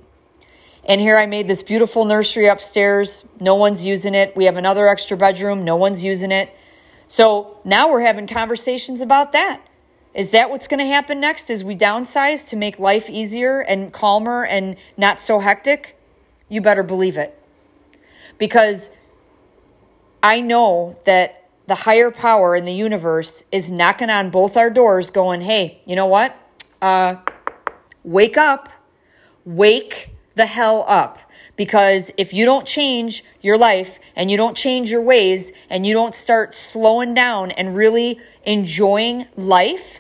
And 0.86 1.00
here 1.00 1.18
I 1.18 1.26
made 1.26 1.48
this 1.48 1.64
beautiful 1.64 2.06
nursery 2.06 2.48
upstairs. 2.48 3.26
No 3.40 3.56
one's 3.56 3.86
using 3.86 4.14
it. 4.14 4.36
We 4.36 4.46
have 4.46 4.58
another 4.58 4.88
extra 4.88 5.18
bedroom. 5.18 5.64
No 5.64 5.76
one's 5.76 6.04
using 6.04 6.32
it. 6.32 6.56
So 7.08 7.58
now 7.64 7.90
we're 7.90 8.02
having 8.02 8.28
conversations 8.28 9.02
about 9.02 9.32
that. 9.32 9.62
Is 10.14 10.30
that 10.30 10.50
what's 10.50 10.68
going 10.68 10.80
to 10.80 10.86
happen 10.86 11.20
next? 11.20 11.50
Is 11.50 11.64
we 11.64 11.76
downsize 11.76 12.48
to 12.50 12.56
make 12.56 12.78
life 12.78 13.10
easier 13.10 13.62
and 13.62 13.92
calmer 13.92 14.46
and 14.46 14.76
not 14.96 15.22
so 15.22 15.40
hectic? 15.40 15.98
You 16.50 16.62
better 16.62 16.84
believe 16.84 17.18
it. 17.18 17.40
Because 18.38 18.90
I 20.22 20.40
know 20.40 20.98
that 21.06 21.43
the 21.68 21.76
higher 21.76 22.12
power 22.12 22.56
in 22.56 22.64
the 22.64 22.74
universe 22.74 23.44
is 23.52 23.72
knocking 23.72 24.10
on 24.10 24.30
both 24.30 24.58
our 24.58 24.70
doors, 24.70 25.10
going, 25.10 25.42
hey, 25.42 25.82
you 25.86 25.96
know 25.96 26.06
what? 26.06 26.38
Uh, 26.82 27.16
wake 28.04 28.38
up 28.38 28.70
wake 29.46 30.10
the 30.36 30.46
hell 30.46 30.86
up. 30.88 31.20
Because 31.56 32.12
if 32.18 32.34
you 32.34 32.46
don't 32.46 32.66
change 32.66 33.24
your 33.42 33.58
life 33.58 34.00
and 34.16 34.32
you 34.32 34.38
don't 34.38 34.58
change 34.58 34.90
your 34.90 35.02
ways 35.02 35.52
and 35.70 35.86
you 35.86 35.94
don't 35.94 36.16
start 36.16 36.54
slowing 36.54 37.14
down 37.14 37.52
and 37.52 37.76
really 37.76 38.20
enjoying 38.44 39.28
life, 39.36 40.00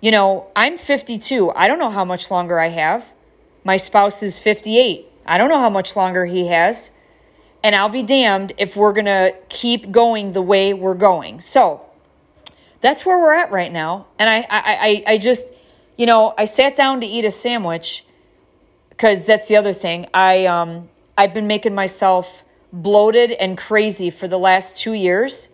you 0.00 0.10
know, 0.10 0.48
I'm 0.56 0.78
52. 0.78 1.50
I 1.52 1.68
don't 1.68 1.78
know 1.78 1.90
how 1.90 2.04
much 2.04 2.30
longer 2.30 2.58
I 2.58 2.68
have. 2.68 3.06
My 3.64 3.76
spouse 3.76 4.22
is 4.22 4.38
58. 4.38 5.06
I 5.26 5.38
don't 5.38 5.48
know 5.48 5.60
how 5.60 5.70
much 5.70 5.94
longer 5.94 6.26
he 6.26 6.48
has. 6.48 6.90
And 7.62 7.74
I'll 7.74 7.88
be 7.88 8.02
damned 8.02 8.52
if 8.56 8.76
we're 8.76 8.92
going 8.92 9.06
to 9.06 9.34
keep 9.48 9.90
going 9.90 10.32
the 10.32 10.42
way 10.42 10.72
we're 10.72 10.94
going. 10.94 11.40
So 11.40 11.84
that's 12.80 13.04
where 13.04 13.18
we're 13.18 13.32
at 13.32 13.50
right 13.50 13.72
now. 13.72 14.06
And 14.18 14.30
I, 14.30 14.38
I, 14.38 14.46
I, 14.50 15.04
I 15.14 15.18
just, 15.18 15.48
you 15.96 16.06
know, 16.06 16.34
I 16.38 16.44
sat 16.44 16.76
down 16.76 17.00
to 17.00 17.06
eat 17.06 17.24
a 17.24 17.30
sandwich 17.30 18.04
because 18.90 19.24
that's 19.24 19.48
the 19.48 19.56
other 19.56 19.72
thing. 19.72 20.06
I, 20.14 20.46
um, 20.46 20.88
I've 21.16 21.34
been 21.34 21.48
making 21.48 21.74
myself 21.74 22.44
bloated 22.72 23.32
and 23.32 23.58
crazy 23.58 24.10
for 24.10 24.28
the 24.28 24.38
last 24.38 24.76
two 24.76 24.92
years 24.92 25.48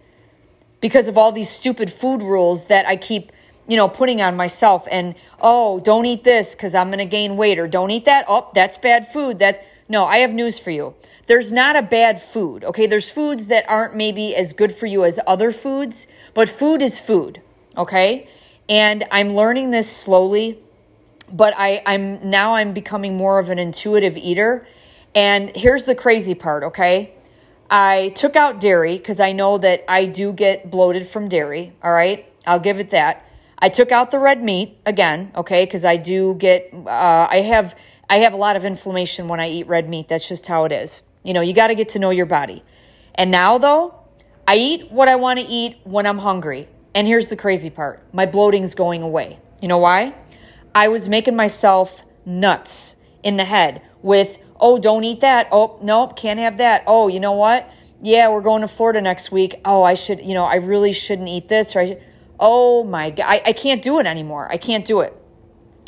because 0.83 1.09
of 1.09 1.17
all 1.17 1.33
these 1.33 1.49
stupid 1.49 1.91
food 1.91 2.23
rules 2.23 2.67
that 2.67 2.87
I 2.87 2.97
keep, 2.97 3.33
you 3.67 3.79
know, 3.79 3.89
putting 3.89 4.21
on 4.21 4.37
myself. 4.37 4.87
And, 4.91 5.15
oh, 5.41 5.81
don't 5.81 6.05
eat 6.05 6.25
this 6.25 6.55
because 6.55 6.75
I'm 6.75 6.89
going 6.89 6.99
to 6.99 7.07
gain 7.07 7.39
weight, 7.39 7.59
or 7.59 7.67
don't 7.67 7.91
eat 7.91 8.05
that. 8.05 8.27
Oh, 8.29 8.51
that's 8.55 8.77
bad 8.77 9.11
food. 9.11 9.39
That's, 9.39 9.59
no, 9.89 10.05
I 10.05 10.19
have 10.19 10.35
news 10.35 10.59
for 10.59 10.71
you 10.71 10.95
there's 11.27 11.51
not 11.51 11.77
a 11.77 11.83
bad 11.83 12.21
food. 12.21 12.65
Okay. 12.65 12.87
There's 12.87 13.11
foods 13.11 13.47
that 13.47 13.65
aren't 13.69 13.95
maybe 13.95 14.35
as 14.35 14.53
good 14.53 14.75
for 14.75 14.87
you 14.87 15.05
as 15.05 15.19
other 15.27 15.51
foods, 15.51 16.07
but 16.35 16.49
food 16.49 16.83
is 16.83 17.01
food. 17.01 17.41
Okay. 17.77 18.29
And 18.69 19.05
I'm 19.11 19.35
learning 19.35 19.71
this 19.71 19.95
slowly, 19.95 20.59
but 21.31 21.55
I, 21.57 21.83
I'm 21.87 22.29
now 22.29 22.55
I'm 22.55 22.73
becoming 22.73 23.17
more 23.17 23.39
of 23.39 23.51
an 23.51 23.59
intuitive 23.59 24.17
eater. 24.17 24.67
And 25.15 25.55
here's 25.57 25.85
the 25.85 25.95
crazy 25.95 26.35
part. 26.35 26.63
Okay. 26.65 27.13
I 27.71 28.11
took 28.11 28.37
out 28.37 28.61
dairy 28.61 28.99
because 28.99 29.21
I 29.21 29.33
know 29.33 29.59
that 29.59 29.85
I 29.89 30.05
do 30.05 30.33
get 30.33 30.71
bloated 30.71 31.07
from 31.07 31.29
dairy. 31.29 31.73
All 31.83 31.93
right. 31.93 32.31
I'll 32.47 32.61
give 32.61 32.79
it 32.79 32.91
that. 32.91 33.27
I 33.59 33.71
took 33.71 33.91
out 33.91 34.11
the 34.11 34.19
red 34.19 34.43
meat 34.43 34.77
again. 34.85 35.33
Okay. 35.35 35.65
Because 35.65 35.85
I 35.85 35.97
do 35.97 36.35
get, 36.35 36.71
uh, 36.75 37.27
I 37.31 37.41
have, 37.41 37.75
I 38.11 38.19
have 38.19 38.35
a 38.35 38.37
lot 38.37 38.57
of 38.57 38.65
inflammation 38.65 39.29
when 39.29 39.41
I 39.41 39.49
eat 39.49 39.67
red 39.67 39.89
meat. 39.89 40.09
That's 40.09 40.29
just 40.29 40.47
how 40.47 40.65
it 40.65 40.73
is. 40.73 41.01
You 41.25 41.33
know, 41.33 41.41
you 41.41 41.53
got 41.53 41.69
to 41.69 41.75
get 41.75 41.89
to 41.91 41.99
know 41.99 42.11
your 42.11 42.27
body. 42.27 42.63
And 43.17 43.31
now, 43.31 43.59
though, 43.59 43.95
I 44.47 44.57
eat 44.57 44.93
what 44.93 45.09
I 45.09 45.17
want 45.17 45.41
to 45.41 45.45
eat 45.45 45.79
when 45.83 46.07
I'm 46.07 46.19
hungry. 46.19 46.69
And 46.95 47.09
here's 47.09 47.27
the 47.27 47.37
crazy 47.37 47.71
part 47.71 48.03
my 48.13 48.27
bloating's 48.27 48.77
going 48.77 49.03
away. 49.03 49.41
You 49.61 49.67
know 49.67 49.79
why? 49.79 50.15
I 50.75 50.89
was 50.89 51.09
making 51.09 51.35
myself 51.35 52.03
nuts 52.27 52.97
in 53.23 53.37
the 53.37 53.45
head 53.45 53.83
with, 54.03 54.39
oh, 54.61 54.79
don't 54.79 55.05
eat 55.05 55.21
that. 55.21 55.49
Oh, 55.51 55.79
nope, 55.83 56.17
can't 56.17 56.39
have 56.39 56.59
that. 56.59 56.85
Oh, 56.87 57.09
you 57.09 57.21
know 57.21 57.33
what? 57.33 57.71
Yeah, 58.03 58.29
we're 58.29 58.43
going 58.43 58.61
to 58.63 58.69
Florida 58.69 59.01
next 59.01 59.33
week. 59.33 59.61
Oh, 59.65 59.83
I 59.83 59.95
should, 59.95 60.21
you 60.25 60.35
know, 60.35 60.45
I 60.45 60.57
really 60.57 60.93
shouldn't 60.93 61.29
eat 61.29 61.49
this. 61.49 61.75
Or 61.75 61.81
I, 61.81 61.99
oh 62.39 62.85
my 62.85 63.11
God, 63.11 63.27
I, 63.27 63.43
I 63.47 63.53
can't 63.53 63.83
do 63.83 63.99
it 63.99 64.07
anymore. 64.07 64.51
I 64.51 64.59
can't 64.59 64.85
do 64.85 65.01
it. 65.01 65.17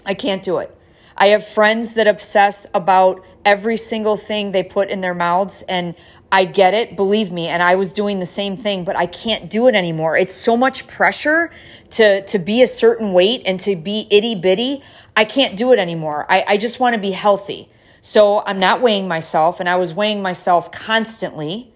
I 0.05 0.15
can't 0.15 0.43
do 0.43 0.59
it. 0.59 0.76
I 1.17 1.29
have 1.29 1.47
friends 1.47 1.95
that 1.95 2.07
obsess 2.07 2.67
about 2.75 3.25
every 3.45 3.77
single 3.77 4.17
thing 4.17 4.53
they 4.53 4.63
put 4.63 4.91
in 4.91 5.01
their 5.01 5.15
mouths 5.15 5.63
and 5.69 5.95
I 6.31 6.45
get 6.45 6.75
it, 6.75 6.97
believe 6.97 7.31
me, 7.31 7.47
and 7.47 7.63
I 7.63 7.77
was 7.77 7.93
doing 7.93 8.19
the 8.19 8.27
same 8.27 8.57
thing, 8.57 8.85
but 8.85 8.97
I 8.97 9.07
can't 9.07 9.49
do 9.49 9.69
it 9.69 9.75
anymore. 9.75 10.17
It's 10.17 10.35
so 10.35 10.57
much 10.57 10.87
pressure 10.89 11.53
to 11.93 12.27
to 12.27 12.39
be 12.39 12.63
a 12.63 12.67
certain 12.67 13.13
weight 13.13 13.43
and 13.47 13.61
to 13.61 13.77
be 13.77 14.09
itty 14.11 14.35
bitty. 14.35 14.83
I 15.17 15.25
can't 15.25 15.57
do 15.57 15.73
it 15.73 15.79
anymore. 15.79 16.27
I, 16.29 16.45
I 16.49 16.57
just 16.57 16.81
want 16.81 16.95
to 16.95 17.01
be 17.01 17.13
healthy. 17.13 17.71
So 18.01 18.45
I'm 18.45 18.59
not 18.59 18.83
weighing 18.83 19.09
myself, 19.09 19.61
and 19.61 19.69
I 19.69 19.77
was 19.77 19.95
weighing 19.95 20.21
myself 20.21 20.73
constantly. 20.73 21.73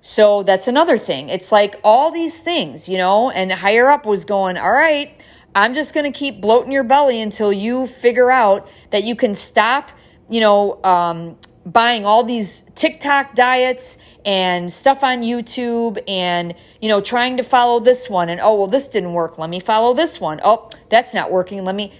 So 0.00 0.42
that's 0.42 0.68
another 0.68 0.98
thing. 0.98 1.30
It's 1.30 1.50
like 1.50 1.80
all 1.82 2.10
these 2.10 2.38
things, 2.38 2.88
you 2.88 2.98
know, 2.98 3.30
and 3.30 3.50
higher 3.50 3.90
up 3.90 4.06
was 4.06 4.24
going, 4.24 4.56
all 4.56 4.72
right, 4.72 5.20
I'm 5.56 5.74
just 5.74 5.92
going 5.92 6.10
to 6.10 6.16
keep 6.16 6.40
bloating 6.40 6.70
your 6.70 6.84
belly 6.84 7.20
until 7.20 7.52
you 7.52 7.88
figure 7.88 8.30
out 8.30 8.68
that 8.90 9.02
you 9.02 9.16
can 9.16 9.34
stop 9.34 9.90
you 10.28 10.40
know, 10.40 10.82
um, 10.82 11.36
buying 11.64 12.04
all 12.04 12.24
these 12.24 12.64
TikTok 12.74 13.34
diets 13.34 13.98
and 14.24 14.72
stuff 14.72 15.02
on 15.02 15.22
YouTube 15.22 16.02
and, 16.08 16.54
you 16.80 16.88
know, 16.88 17.00
trying 17.00 17.36
to 17.36 17.42
follow 17.42 17.80
this 17.80 18.08
one 18.08 18.28
and, 18.28 18.40
oh, 18.40 18.54
well, 18.54 18.66
this 18.66 18.88
didn't 18.88 19.12
work. 19.12 19.38
Let 19.38 19.50
me 19.50 19.60
follow 19.60 19.94
this 19.94 20.20
one. 20.20 20.40
Oh, 20.42 20.68
that's 20.90 21.14
not 21.14 21.30
working. 21.30 21.64
Let 21.64 21.74
me. 21.74 21.92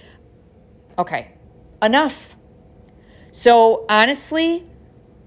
Okay, 0.97 1.31
enough. 1.81 2.35
So 3.31 3.85
honestly, 3.89 4.65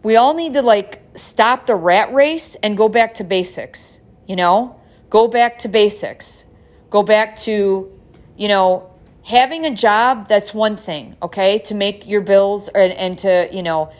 we 0.02 0.16
all 0.16 0.34
need 0.34 0.54
to 0.54 0.62
like 0.62 1.02
stop 1.14 1.66
the 1.66 1.74
rat 1.74 2.12
race 2.12 2.56
and 2.62 2.76
go 2.76 2.88
back 2.88 3.14
to 3.14 3.24
basics, 3.24 4.00
you 4.26 4.36
know? 4.36 4.80
Go 5.10 5.28
back 5.28 5.58
to 5.58 5.68
basics. 5.68 6.44
Go 6.88 7.02
back 7.02 7.36
to, 7.40 7.99
you 8.40 8.48
know, 8.48 8.90
having 9.22 9.66
a 9.66 9.74
job 9.74 10.26
that's 10.28 10.54
one 10.54 10.76
thing 10.76 11.14
okay 11.22 11.58
to 11.58 11.74
make 11.74 12.06
your 12.06 12.22
bills 12.22 12.68
and, 12.68 12.90
and 12.94 13.18
to 13.18 13.46
you 13.52 13.62
know 13.62 13.92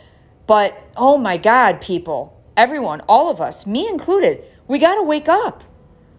but 0.47 0.75
oh 0.97 1.15
my 1.15 1.37
god 1.37 1.79
people 1.79 2.41
everyone 2.57 2.99
all 3.01 3.29
of 3.29 3.39
us 3.39 3.67
me 3.67 3.87
included 3.87 4.43
we 4.67 4.79
got 4.79 4.95
to 4.95 5.03
wake 5.03 5.29
up. 5.29 5.63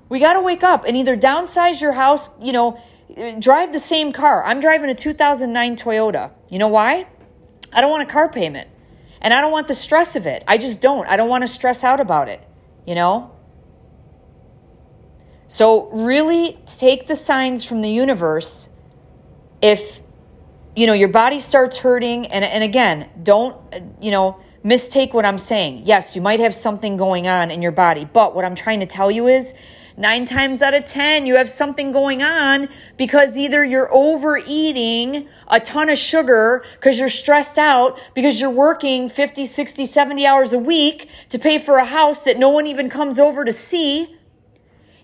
We 0.08 0.20
got 0.20 0.34
to 0.34 0.40
wake 0.40 0.62
up 0.62 0.84
and 0.84 0.96
either 0.96 1.16
downsize 1.16 1.80
your 1.80 1.92
house 1.92 2.30
you 2.40 2.52
know 2.52 2.78
drive 3.40 3.72
the 3.72 3.80
same 3.80 4.12
car. 4.12 4.44
I'm 4.44 4.60
driving 4.60 4.88
a 4.88 4.94
2009 4.94 5.76
toyota. 5.76 6.30
You 6.48 6.58
know 6.58 6.68
why? 6.68 7.08
I 7.72 7.80
don't 7.80 7.90
want 7.90 8.08
a 8.08 8.12
car 8.12 8.28
payment 8.30 8.68
and 9.20 9.34
i 9.34 9.40
don't 9.40 9.52
want 9.52 9.66
the 9.66 9.74
stress 9.74 10.14
of 10.14 10.26
it. 10.26 10.44
I 10.46 10.58
just 10.58 10.80
don't. 10.80 11.08
I 11.08 11.16
don't 11.16 11.28
want 11.28 11.42
to 11.42 11.48
stress 11.48 11.82
out 11.82 11.98
about 11.98 12.28
it 12.28 12.40
you 12.86 12.94
know 12.94 13.31
so 15.52 15.90
really 15.90 16.58
take 16.64 17.08
the 17.08 17.14
signs 17.14 17.62
from 17.62 17.82
the 17.82 17.90
universe. 17.90 18.70
If 19.60 20.00
you 20.74 20.86
know 20.86 20.94
your 20.94 21.10
body 21.10 21.40
starts 21.40 21.76
hurting 21.76 22.26
and 22.28 22.42
and 22.42 22.64
again 22.64 23.10
don't 23.22 23.54
you 24.00 24.10
know 24.10 24.40
mistake 24.64 25.12
what 25.12 25.26
i'm 25.26 25.36
saying. 25.36 25.82
Yes 25.84 26.16
you 26.16 26.22
might 26.22 26.40
have 26.40 26.54
something 26.54 26.96
going 26.96 27.28
on 27.28 27.50
in 27.50 27.60
your 27.60 27.70
body 27.70 28.08
but 28.10 28.34
what 28.34 28.46
i'm 28.46 28.54
trying 28.54 28.80
to 28.80 28.86
tell 28.86 29.10
you 29.10 29.26
is 29.28 29.52
nine 29.94 30.24
times 30.24 30.62
out 30.62 30.72
of 30.72 30.86
ten 30.86 31.26
you 31.26 31.36
have 31.36 31.50
something 31.50 31.92
going 31.92 32.22
on 32.22 32.66
because 32.96 33.36
either 33.36 33.62
you're 33.62 33.92
overeating 33.92 35.28
a 35.48 35.60
ton 35.60 35.90
of 35.90 35.98
sugar 35.98 36.64
because 36.76 36.98
you're 36.98 37.10
stressed 37.10 37.58
out 37.58 38.00
because 38.14 38.40
you're 38.40 38.48
working 38.48 39.06
50 39.06 39.44
60 39.44 39.84
70 39.84 40.24
hours 40.24 40.54
a 40.54 40.58
week 40.58 41.10
to 41.28 41.38
pay 41.38 41.58
for 41.58 41.76
a 41.76 41.84
house 41.84 42.22
that 42.22 42.38
no 42.38 42.48
one 42.48 42.66
even 42.66 42.88
comes 42.88 43.18
over 43.18 43.44
to 43.44 43.52
see 43.52 44.16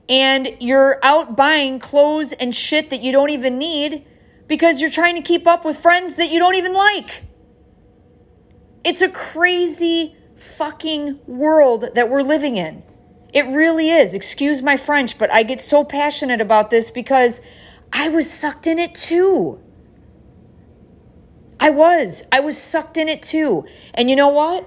and 0.09 0.57
you're 0.59 0.99
out 1.03 1.37
buying 1.37 1.79
clothes 1.79 2.33
and 2.35 2.55
shit 2.55 2.90
that 2.90 3.03
you 3.03 3.12
don't 3.12 3.31
even 3.31 3.59
need 3.59 4.07
because 4.47 4.81
you're 4.81 4.90
trying 4.90 5.14
to 5.14 5.23
keep 5.23 5.47
up 5.47 5.64
with 5.64 5.77
friends 5.79 6.16
that 6.16 6.31
you 6.31 6.38
don't 6.38 6.55
even 6.55 6.73
like. 6.73 7.25
It's 8.85 9.03
a 9.03 9.09
crazy 9.09 10.16
fucking 10.37 11.21
world 11.27 11.90
that 11.94 12.09
we're 12.09 12.23
living 12.23 12.57
in. 12.57 12.83
It 13.35 13.47
really 13.47 13.90
is. 13.90 14.14
Excuse 14.14 14.62
my 14.62 14.77
French, 14.77 15.18
but 15.18 15.31
I 15.31 15.42
get 15.42 15.62
so 15.62 15.85
passionate 15.85 16.40
about 16.40 16.71
this 16.71 16.90
because 16.90 17.42
I 17.92 18.09
was 18.09 18.31
sucked 18.33 18.66
in 18.66 18.79
it 18.79 18.94
too. 18.94 19.61
I 21.61 21.71
was. 21.71 22.23
I 22.33 22.40
was 22.40 22.57
sucked 22.57 22.97
in 22.97 23.09
it 23.09 23.23
too. 23.23 23.66
And 23.92 24.09
you 24.09 24.16
know 24.16 24.29
what? 24.29 24.66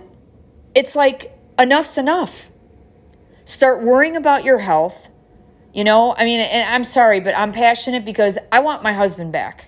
It's 0.76 0.96
like 0.96 1.38
enough's 1.58 1.98
enough. 1.98 2.48
Start 3.46 3.82
worrying 3.82 4.16
about 4.16 4.44
your 4.44 4.60
health. 4.60 5.08
You 5.74 5.86
know, 5.86 6.16
I 6.16 6.26
mean, 6.26 6.42
I'm 6.42 6.84
sorry, 6.84 7.22
but 7.22 7.36
I'm 7.36 7.54
passionate 7.54 8.04
because 8.04 8.38
I 8.52 8.60
want 8.60 8.84
my 8.84 8.94
husband 8.94 9.32
back. 9.32 9.68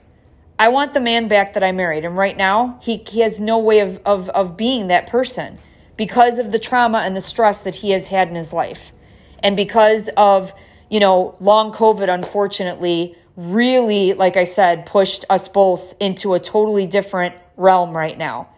I 0.59 0.67
want 0.67 0.93
the 0.93 0.99
man 0.99 1.27
back 1.27 1.53
that 1.53 1.63
I 1.63 1.71
married. 1.71 2.03
And 2.03 2.17
right 2.17 2.35
now, 2.35 2.79
he, 2.81 2.97
he 3.07 3.21
has 3.21 3.39
no 3.39 3.57
way 3.57 3.79
of, 3.79 3.99
of, 4.05 4.29
of 4.29 4.57
being 4.57 4.87
that 4.87 5.07
person 5.07 5.59
because 5.95 6.39
of 6.39 6.51
the 6.51 6.59
trauma 6.59 6.99
and 6.99 7.15
the 7.15 7.21
stress 7.21 7.61
that 7.61 7.75
he 7.75 7.91
has 7.91 8.09
had 8.09 8.27
in 8.27 8.35
his 8.35 8.51
life. 8.51 8.91
And 9.39 9.55
because 9.55 10.09
of, 10.17 10.53
you 10.89 10.99
know, 10.99 11.35
long 11.39 11.71
COVID, 11.71 12.13
unfortunately, 12.13 13.15
really, 13.37 14.13
like 14.13 14.35
I 14.37 14.43
said, 14.43 14.85
pushed 14.85 15.23
us 15.29 15.47
both 15.47 15.93
into 15.99 16.33
a 16.33 16.39
totally 16.39 16.85
different 16.85 17.35
realm 17.55 17.95
right 17.95 18.17
now. 18.17 18.49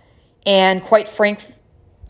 And 0.46 0.84
quite 0.84 1.08
frank, 1.08 1.42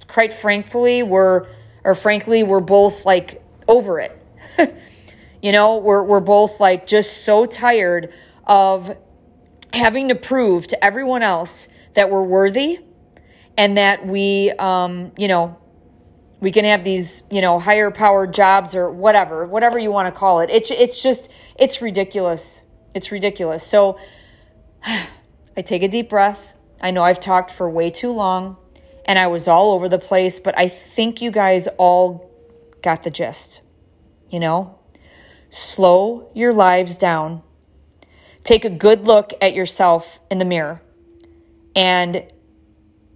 quite 0.07 0.33
frankly, 0.33 1.03
we're, 1.03 1.47
or 1.83 1.93
frankly, 1.93 2.43
we're 2.43 2.59
both 2.59 3.05
like 3.05 3.43
over 3.67 3.99
it. 3.99 4.21
you 5.45 5.51
know, 5.51 5.77
we're, 5.77 6.01
we're 6.01 6.21
both 6.21 6.59
like 6.59 6.87
just 6.87 7.23
so 7.23 7.45
tired 7.45 8.11
of 8.47 8.97
having 9.71 10.07
to 10.07 10.15
prove 10.15 10.65
to 10.65 10.83
everyone 10.83 11.21
else 11.21 11.67
that 11.93 12.09
we're 12.09 12.23
worthy 12.23 12.79
and 13.55 13.77
that 13.77 14.07
we, 14.07 14.49
um, 14.53 15.11
you 15.19 15.27
know, 15.27 15.55
we 16.39 16.51
can 16.51 16.65
have 16.65 16.83
these, 16.83 17.21
you 17.29 17.41
know, 17.41 17.59
higher 17.59 17.91
powered 17.91 18.33
jobs 18.33 18.73
or 18.73 18.89
whatever, 18.89 19.45
whatever 19.45 19.77
you 19.77 19.91
want 19.91 20.11
to 20.11 20.19
call 20.19 20.39
it. 20.39 20.49
It's, 20.49 20.71
it's 20.71 21.03
just, 21.03 21.29
it's 21.59 21.79
ridiculous. 21.79 22.63
It's 22.95 23.11
ridiculous. 23.11 23.63
So 23.63 23.99
I 24.83 25.61
take 25.63 25.83
a 25.83 25.87
deep 25.87 26.09
breath. 26.09 26.55
I 26.81 26.89
know 26.89 27.03
I've 27.03 27.19
talked 27.19 27.51
for 27.51 27.69
way 27.69 27.91
too 27.91 28.11
long 28.11 28.57
and 29.05 29.19
I 29.19 29.27
was 29.27 29.47
all 29.47 29.73
over 29.73 29.87
the 29.89 29.99
place, 29.99 30.39
but 30.39 30.57
I 30.57 30.69
think 30.69 31.21
you 31.21 31.29
guys 31.29 31.67
all 31.77 32.31
got 32.81 33.03
the 33.03 33.11
gist. 33.11 33.61
You 34.31 34.39
know, 34.39 34.74
slow 35.55 36.29
your 36.33 36.51
lives 36.51 36.97
down. 36.97 37.41
Take 38.43 38.65
a 38.65 38.69
good 38.69 39.07
look 39.07 39.31
at 39.41 39.53
yourself 39.53 40.19
in 40.29 40.37
the 40.37 40.45
mirror 40.45 40.81
and 41.73 42.25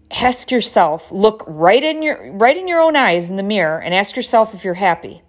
ask 0.10 0.50
yourself, 0.50 1.12
look 1.12 1.44
right 1.46 1.84
in 1.84 2.02
your 2.02 2.32
right 2.32 2.56
in 2.56 2.68
your 2.68 2.80
own 2.80 2.96
eyes 2.96 3.30
in 3.30 3.36
the 3.36 3.44
mirror 3.44 3.80
and 3.80 3.94
ask 3.94 4.16
yourself 4.16 4.54
if 4.54 4.64
you're 4.64 4.76
happy. 4.76 5.22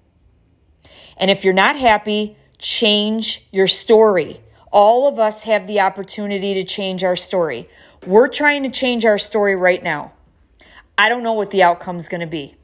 And 1.16 1.32
if 1.32 1.44
you're 1.44 1.52
not 1.52 1.76
happy, 1.76 2.36
change 2.58 3.46
your 3.50 3.66
story. 3.66 4.40
All 4.72 5.08
of 5.08 5.18
us 5.18 5.42
have 5.42 5.66
the 5.66 5.80
opportunity 5.80 6.54
to 6.54 6.64
change 6.64 7.02
our 7.02 7.16
story. 7.16 7.68
We're 8.06 8.28
trying 8.28 8.62
to 8.62 8.70
change 8.70 9.04
our 9.04 9.18
story 9.18 9.56
right 9.56 9.82
now. 9.82 10.12
I 10.96 11.08
don't 11.08 11.24
know 11.24 11.32
what 11.32 11.50
the 11.50 11.62
outcome 11.64 11.98
is 11.98 12.08
going 12.08 12.20
to 12.20 12.26
be. 12.28 12.54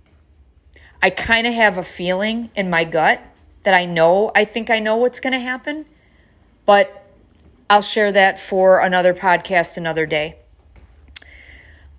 I 1.03 1.11
kind 1.11 1.49
of 1.49 1.53
have 1.53 1.77
a 1.77 1.83
feeling 1.83 2.51
in 2.55 2.71
my 2.71 2.85
gut 2.85 3.21
that 3.67 3.75
I 3.75 3.85
know, 3.85 4.31
I 4.33 4.45
think 4.45 4.71
I 4.71 4.79
know 4.79 4.95
what's 4.95 5.19
going 5.19 5.33
to 5.33 5.41
happen, 5.41 5.87
but 6.67 7.05
I'll 7.69 7.83
share 7.83 8.13
that 8.13 8.39
for 8.39 8.79
another 8.79 9.13
podcast 9.13 9.77
another 9.77 10.07
day. 10.07 10.37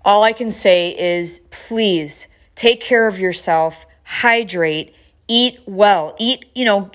All 0.02 0.22
I 0.24 0.32
can 0.32 0.50
say 0.50 0.98
is 0.98 1.42
please 1.50 2.26
take 2.54 2.80
care 2.80 3.06
of 3.06 3.18
yourself, 3.18 3.84
hydrate, 4.02 4.94
eat 5.28 5.60
well, 5.66 6.16
eat, 6.18 6.46
you 6.54 6.64
know, 6.64 6.90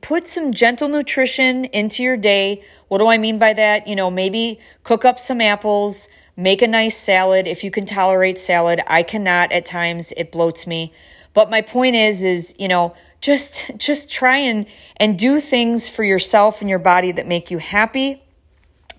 put 0.00 0.26
some 0.26 0.52
gentle 0.52 0.88
nutrition 0.88 1.66
into 1.66 2.02
your 2.02 2.16
day. 2.16 2.64
What 2.88 2.98
do 2.98 3.06
I 3.06 3.18
mean 3.18 3.38
by 3.38 3.52
that? 3.52 3.86
You 3.86 3.94
know, 3.94 4.10
maybe 4.10 4.58
cook 4.82 5.04
up 5.04 5.20
some 5.20 5.40
apples, 5.40 6.08
make 6.36 6.60
a 6.60 6.66
nice 6.66 6.96
salad 6.96 7.46
if 7.46 7.62
you 7.62 7.70
can 7.70 7.86
tolerate 7.86 8.40
salad. 8.40 8.82
I 8.88 9.04
cannot 9.04 9.52
at 9.52 9.64
times, 9.64 10.12
it 10.16 10.32
bloats 10.32 10.66
me. 10.66 10.92
But 11.34 11.50
my 11.50 11.62
point 11.62 11.94
is 11.94 12.24
is, 12.24 12.52
you 12.58 12.66
know, 12.66 12.96
just 13.20 13.70
just 13.76 14.10
try 14.10 14.36
and 14.36 14.66
and 14.96 15.18
do 15.18 15.40
things 15.40 15.88
for 15.88 16.04
yourself 16.04 16.60
and 16.60 16.70
your 16.70 16.78
body 16.78 17.12
that 17.12 17.26
make 17.26 17.50
you 17.50 17.58
happy. 17.58 18.22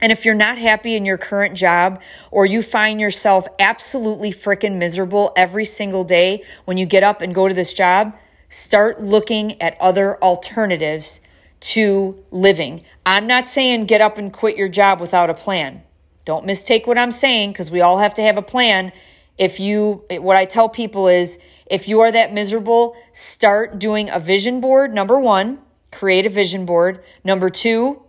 And 0.01 0.11
if 0.11 0.23
you're 0.23 0.35
not 0.35 0.57
happy 0.57 0.95
in 0.95 1.05
your 1.05 1.17
current 1.17 1.55
job 1.55 2.01
or 2.31 2.45
you 2.45 2.61
find 2.61 3.01
yourself 3.01 3.47
absolutely 3.59 4.31
freaking 4.31 4.77
miserable 4.77 5.33
every 5.35 5.65
single 5.65 6.05
day 6.05 6.43
when 6.65 6.77
you 6.77 6.85
get 6.85 7.03
up 7.03 7.21
and 7.21 7.35
go 7.35 7.49
to 7.49 7.53
this 7.53 7.73
job, 7.73 8.15
start 8.49 9.01
looking 9.01 9.61
at 9.61 9.79
other 9.81 10.21
alternatives 10.23 11.19
to 11.59 12.23
living. 12.31 12.83
I'm 13.05 13.27
not 13.27 13.47
saying 13.47 13.85
get 13.87 13.99
up 13.99 14.17
and 14.17 14.31
quit 14.31 14.55
your 14.55 14.69
job 14.69 15.01
without 15.01 15.29
a 15.29 15.33
plan. 15.33 15.83
Don't 16.23 16.45
mistake 16.45 16.87
what 16.87 16.97
I'm 16.97 17.11
saying 17.11 17.51
because 17.51 17.69
we 17.69 17.81
all 17.81 17.97
have 17.97 18.13
to 18.15 18.21
have 18.21 18.37
a 18.37 18.41
plan. 18.41 18.93
If 19.37 19.59
you, 19.59 20.05
what 20.11 20.37
I 20.37 20.45
tell 20.45 20.69
people 20.69 21.07
is 21.07 21.39
if 21.69 21.87
you 21.87 21.99
are 21.99 22.11
that 22.11 22.33
miserable, 22.33 22.95
start 23.13 23.79
doing 23.79 24.09
a 24.09 24.19
vision 24.19 24.59
board. 24.59 24.93
Number 24.93 25.19
one, 25.19 25.59
create 25.91 26.25
a 26.25 26.29
vision 26.29 26.65
board. 26.65 27.03
Number 27.23 27.49
two, 27.49 28.01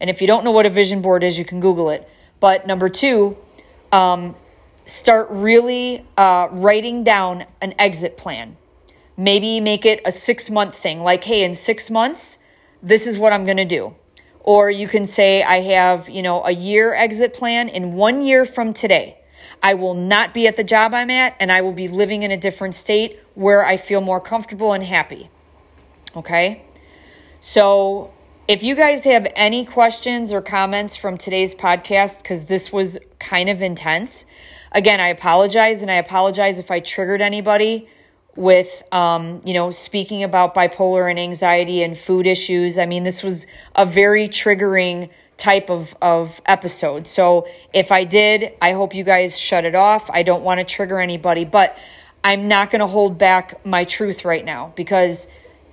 and 0.00 0.10
if 0.10 0.20
you 0.20 0.26
don't 0.26 0.44
know 0.44 0.50
what 0.50 0.66
a 0.66 0.70
vision 0.70 1.02
board 1.02 1.22
is, 1.22 1.38
you 1.38 1.44
can 1.44 1.60
Google 1.60 1.90
it. 1.90 2.08
But 2.40 2.66
number 2.66 2.88
two, 2.88 3.36
um, 3.92 4.34
start 4.86 5.28
really 5.30 6.04
uh, 6.16 6.48
writing 6.50 7.04
down 7.04 7.46
an 7.60 7.74
exit 7.78 8.16
plan. 8.16 8.56
Maybe 9.16 9.60
make 9.60 9.86
it 9.86 10.00
a 10.04 10.10
six 10.10 10.50
month 10.50 10.74
thing, 10.74 11.00
like, 11.00 11.24
hey, 11.24 11.44
in 11.44 11.54
six 11.54 11.90
months, 11.90 12.38
this 12.82 13.06
is 13.06 13.16
what 13.16 13.32
I'm 13.32 13.44
going 13.44 13.58
to 13.58 13.64
do. 13.64 13.94
Or 14.40 14.70
you 14.70 14.88
can 14.88 15.06
say, 15.06 15.42
I 15.42 15.60
have, 15.60 16.08
you 16.08 16.20
know, 16.20 16.44
a 16.44 16.50
year 16.50 16.94
exit 16.94 17.32
plan 17.32 17.68
in 17.68 17.94
one 17.94 18.22
year 18.22 18.44
from 18.44 18.74
today. 18.74 19.18
I 19.62 19.74
will 19.74 19.94
not 19.94 20.34
be 20.34 20.46
at 20.46 20.56
the 20.56 20.64
job 20.64 20.94
I'm 20.94 21.10
at 21.10 21.36
and 21.40 21.50
I 21.50 21.60
will 21.60 21.72
be 21.72 21.88
living 21.88 22.22
in 22.22 22.30
a 22.30 22.36
different 22.36 22.74
state 22.74 23.20
where 23.34 23.64
I 23.64 23.76
feel 23.76 24.00
more 24.00 24.20
comfortable 24.20 24.72
and 24.72 24.84
happy. 24.84 25.30
Okay? 26.16 26.64
So, 27.40 28.12
if 28.46 28.62
you 28.62 28.74
guys 28.74 29.04
have 29.04 29.26
any 29.34 29.64
questions 29.64 30.32
or 30.32 30.42
comments 30.42 30.96
from 30.96 31.16
today's 31.16 31.54
podcast, 31.54 32.18
because 32.18 32.44
this 32.44 32.70
was 32.70 32.98
kind 33.18 33.48
of 33.48 33.62
intense, 33.62 34.26
again, 34.70 35.00
I 35.00 35.08
apologize 35.08 35.80
and 35.80 35.90
I 35.90 35.94
apologize 35.94 36.58
if 36.58 36.70
I 36.70 36.80
triggered 36.80 37.22
anybody 37.22 37.88
with 38.36 38.82
um, 38.92 39.40
you 39.44 39.54
know 39.54 39.70
speaking 39.70 40.22
about 40.22 40.54
bipolar 40.54 41.08
and 41.08 41.18
anxiety 41.18 41.82
and 41.82 41.96
food 41.96 42.26
issues 42.26 42.78
i 42.78 42.86
mean 42.86 43.04
this 43.04 43.22
was 43.22 43.46
a 43.76 43.86
very 43.86 44.28
triggering 44.28 45.08
type 45.36 45.70
of, 45.70 45.94
of 46.00 46.40
episode. 46.46 47.06
So 47.08 47.46
if 47.72 47.90
i 47.90 48.04
did 48.04 48.52
i 48.62 48.72
hope 48.72 48.94
you 48.94 49.04
guys 49.04 49.38
shut 49.38 49.64
it 49.64 49.74
off. 49.74 50.08
I 50.10 50.22
don't 50.22 50.42
want 50.42 50.60
to 50.60 50.64
trigger 50.64 51.00
anybody 51.00 51.44
but 51.44 51.76
i'm 52.22 52.48
not 52.48 52.70
going 52.70 52.80
to 52.80 52.86
hold 52.86 53.18
back 53.18 53.64
my 53.66 53.84
truth 53.84 54.24
right 54.24 54.44
now 54.44 54.72
because 54.76 55.26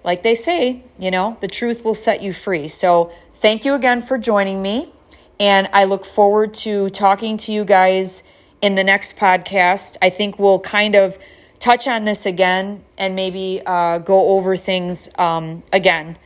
like 0.03 0.23
they 0.23 0.35
say 0.35 0.83
you 0.97 1.11
know 1.11 1.37
the 1.41 1.47
truth 1.47 1.83
will 1.83 1.95
set 1.95 2.21
you 2.21 2.33
free. 2.33 2.67
So 2.67 3.11
thank 3.35 3.65
you 3.65 3.73
again 3.73 4.01
for 4.01 4.17
joining 4.17 4.61
me 4.61 4.93
and 5.39 5.69
i 5.73 5.83
look 5.83 6.05
forward 6.05 6.53
to 6.53 6.89
talking 6.89 7.37
to 7.37 7.51
you 7.51 7.63
guys 7.63 8.23
in 8.61 8.75
the 8.75 8.83
next 8.83 9.17
podcast. 9.17 9.97
I 10.01 10.09
think 10.09 10.37
we'll 10.39 10.59
kind 10.59 10.95
of 10.95 11.17
touch 11.59 11.87
on 11.87 12.05
this 12.05 12.25
again 12.25 12.83
and 12.97 13.15
maybe 13.15 13.61
uh, 13.65 13.99
go 13.99 14.29
over 14.29 14.55
things 14.55 15.09
um, 15.17 15.63
again. 15.73 16.17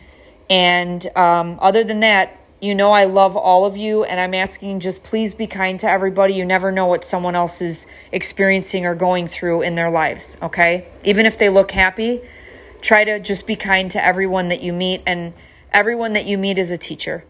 And 0.50 1.06
um, 1.18 1.58
other 1.62 1.84
than 1.84 2.02
that, 2.02 2.38
you 2.66 2.76
know, 2.76 2.92
I 2.92 3.04
love 3.04 3.38
all 3.38 3.66
of 3.66 3.78
you, 3.78 4.04
and 4.04 4.20
I'm 4.20 4.34
asking 4.34 4.80
just 4.80 5.04
please 5.04 5.34
be 5.34 5.48
kind 5.48 5.80
to 5.80 5.90
everybody. 5.90 6.34
You 6.34 6.46
never 6.46 6.72
know 6.72 6.86
what 6.86 7.06
someone 7.06 7.36
else 7.36 7.62
is 7.62 7.86
experiencing 8.12 8.86
or 8.86 8.96
going 8.96 9.28
through 9.28 9.62
in 9.62 9.76
their 9.76 9.90
lives, 9.90 10.38
okay? 10.42 10.88
Even 11.04 11.26
if 11.26 11.38
they 11.38 11.50
look 11.50 11.72
happy, 11.72 12.22
try 12.82 13.04
to 13.04 13.20
just 13.20 13.46
be 13.46 13.56
kind 13.56 13.92
to 13.92 14.04
everyone 14.04 14.50
that 14.50 14.62
you 14.62 14.74
meet, 14.74 15.02
and 15.06 15.34
everyone 15.72 16.14
that 16.14 16.26
you 16.26 16.38
meet 16.38 16.58
is 16.58 16.72
a 16.72 16.78
teacher. 16.78 17.26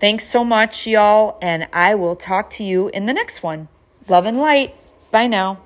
Thanks 0.00 0.26
so 0.26 0.44
much, 0.44 0.86
y'all, 0.86 1.38
and 1.40 1.68
I 1.72 1.94
will 1.94 2.16
talk 2.16 2.50
to 2.50 2.64
you 2.64 2.88
in 2.88 3.06
the 3.06 3.14
next 3.14 3.42
one. 3.42 3.68
Love 4.08 4.26
and 4.26 4.38
light. 4.38 4.74
Bye 5.10 5.26
now. 5.26 5.65